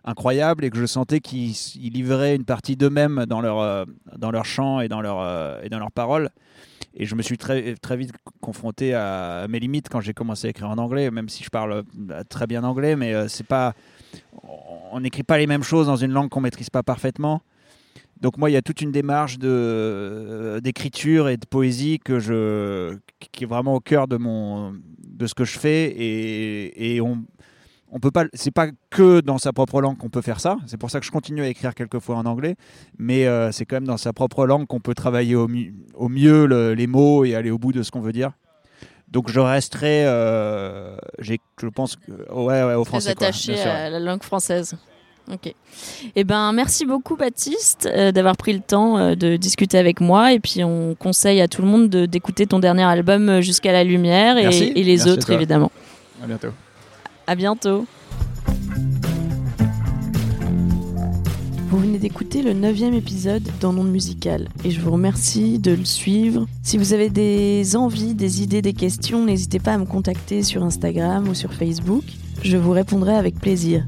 incroyables 0.04 0.64
et 0.64 0.70
que 0.70 0.78
je 0.78 0.86
sentais 0.86 1.20
qu'ils 1.20 1.54
livraient 1.76 2.34
une 2.34 2.44
partie 2.44 2.76
d'eux-mêmes 2.76 3.24
dans 3.26 3.40
leur 3.40 3.86
dans 4.16 4.42
chant 4.42 4.80
et 4.80 4.88
dans 4.88 5.00
et 5.62 5.68
dans 5.68 5.78
leurs 5.78 5.92
paroles. 5.92 6.30
Et 6.94 7.06
je 7.06 7.14
me 7.14 7.22
suis 7.22 7.38
très, 7.38 7.74
très 7.76 7.96
vite 7.96 8.12
confronté 8.40 8.94
à, 8.94 9.46
mes 9.48 9.60
limites 9.60 9.88
quand 9.88 10.00
j'ai 10.00 10.12
commencé 10.12 10.48
à 10.48 10.50
écrire 10.50 10.70
en 10.70 10.78
anglais, 10.78 11.10
même 11.10 11.28
si 11.28 11.44
je 11.44 11.50
parle 11.50 11.84
très 12.28 12.46
bien 12.46 12.64
anglais, 12.64 12.96
mais 12.96 13.28
c'est 13.28 13.46
pas 13.46 13.74
on 14.92 15.00
n'écrit 15.00 15.22
pas 15.22 15.38
les 15.38 15.46
mêmes 15.46 15.62
choses 15.62 15.86
dans 15.86 15.96
une 15.96 16.12
langue 16.12 16.28
qu'on 16.28 16.40
maîtrise 16.40 16.70
pas 16.70 16.82
parfaitement. 16.82 17.42
Donc 18.20 18.36
moi, 18.36 18.50
il 18.50 18.52
y 18.52 18.56
a 18.56 18.62
toute 18.62 18.82
une 18.82 18.92
démarche 18.92 19.38
de 19.38 19.48
euh, 19.48 20.60
d'écriture 20.60 21.28
et 21.28 21.36
de 21.38 21.46
poésie 21.46 21.98
que 21.98 22.18
je 22.18 22.98
qui 23.32 23.44
est 23.44 23.46
vraiment 23.46 23.74
au 23.74 23.80
cœur 23.80 24.08
de 24.08 24.16
mon 24.16 24.74
de 24.98 25.26
ce 25.26 25.34
que 25.34 25.44
je 25.44 25.58
fais 25.58 25.84
et, 25.86 26.96
et 26.96 27.00
on 27.00 27.24
on 27.92 28.00
peut 28.00 28.10
pas 28.10 28.24
c'est 28.34 28.50
pas 28.50 28.68
que 28.90 29.20
dans 29.20 29.38
sa 29.38 29.52
propre 29.52 29.80
langue 29.80 29.98
qu'on 29.98 30.10
peut 30.10 30.22
faire 30.22 30.40
ça. 30.40 30.56
C'est 30.66 30.76
pour 30.76 30.90
ça 30.90 31.00
que 31.00 31.06
je 31.06 31.10
continue 31.10 31.42
à 31.42 31.48
écrire 31.48 31.74
quelquefois 31.74 32.16
en 32.16 32.26
anglais, 32.26 32.56
mais 32.98 33.26
euh, 33.26 33.52
c'est 33.52 33.64
quand 33.64 33.76
même 33.76 33.86
dans 33.86 33.96
sa 33.96 34.12
propre 34.12 34.46
langue 34.46 34.66
qu'on 34.66 34.80
peut 34.80 34.94
travailler 34.94 35.36
au, 35.36 35.48
au 35.94 36.08
mieux 36.08 36.44
les 36.72 36.86
mots 36.86 37.24
et 37.24 37.34
aller 37.34 37.50
au 37.50 37.58
bout 37.58 37.72
de 37.72 37.82
ce 37.82 37.90
qu'on 37.90 38.00
veut 38.00 38.12
dire. 38.12 38.32
Donc 39.10 39.28
je 39.28 39.40
resterai, 39.40 40.06
euh, 40.06 40.96
je 41.18 41.34
pense, 41.74 41.96
ouais, 42.32 42.62
ouais, 42.62 42.74
au 42.74 42.84
français. 42.84 43.14
Très 43.14 43.26
attaché 43.26 43.60
à 43.60 43.90
la 43.90 43.98
langue 43.98 44.22
française. 44.22 44.76
Ok. 45.32 45.52
Eh 46.16 46.24
ben, 46.24 46.52
merci 46.52 46.86
beaucoup 46.86 47.16
Baptiste 47.16 47.88
euh, 47.92 48.10
d'avoir 48.10 48.36
pris 48.36 48.52
le 48.52 48.60
temps 48.60 48.98
euh, 48.98 49.14
de 49.14 49.36
discuter 49.36 49.78
avec 49.78 50.00
moi. 50.00 50.32
Et 50.32 50.40
puis 50.40 50.64
on 50.64 50.94
conseille 50.94 51.40
à 51.40 51.48
tout 51.48 51.62
le 51.62 51.68
monde 51.68 51.88
d'écouter 51.88 52.46
ton 52.46 52.58
dernier 52.58 52.84
album 52.84 53.40
Jusqu'à 53.40 53.72
la 53.72 53.84
lumière 53.84 54.36
et, 54.38 54.46
et 54.46 54.82
les 54.82 55.08
autres 55.08 55.30
évidemment. 55.30 55.70
À 56.22 56.26
bientôt. 56.26 56.48
À 57.30 57.36
bientôt. 57.36 57.86
Vous 61.68 61.78
venez 61.78 62.00
d'écouter 62.00 62.42
le 62.42 62.54
neuvième 62.54 62.92
épisode 62.92 63.48
dans 63.60 63.72
Monde 63.72 63.92
Musical 63.92 64.48
et 64.64 64.72
je 64.72 64.80
vous 64.80 64.90
remercie 64.90 65.60
de 65.60 65.70
le 65.70 65.84
suivre. 65.84 66.48
Si 66.64 66.76
vous 66.76 66.92
avez 66.92 67.08
des 67.08 67.76
envies, 67.76 68.14
des 68.14 68.42
idées, 68.42 68.62
des 68.62 68.72
questions, 68.72 69.24
n'hésitez 69.24 69.60
pas 69.60 69.74
à 69.74 69.78
me 69.78 69.84
contacter 69.84 70.42
sur 70.42 70.64
Instagram 70.64 71.28
ou 71.28 71.34
sur 71.34 71.52
Facebook. 71.52 72.02
Je 72.42 72.56
vous 72.56 72.72
répondrai 72.72 73.14
avec 73.14 73.38
plaisir. 73.38 73.86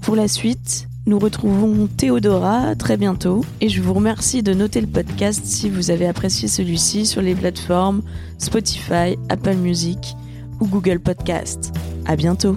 Pour 0.00 0.16
la 0.16 0.26
suite, 0.26 0.88
nous 1.04 1.18
retrouvons 1.18 1.86
Théodora 1.86 2.74
très 2.76 2.96
bientôt 2.96 3.44
et 3.60 3.68
je 3.68 3.82
vous 3.82 3.92
remercie 3.92 4.42
de 4.42 4.54
noter 4.54 4.80
le 4.80 4.86
podcast 4.86 5.42
si 5.44 5.68
vous 5.68 5.90
avez 5.90 6.06
apprécié 6.06 6.48
celui-ci 6.48 7.04
sur 7.04 7.20
les 7.20 7.34
plateformes 7.34 8.00
Spotify, 8.38 9.18
Apple 9.28 9.56
Music 9.56 10.16
ou 10.60 10.66
Google 10.66 11.00
Podcast. 11.00 11.74
À 12.06 12.16
bientôt. 12.16 12.56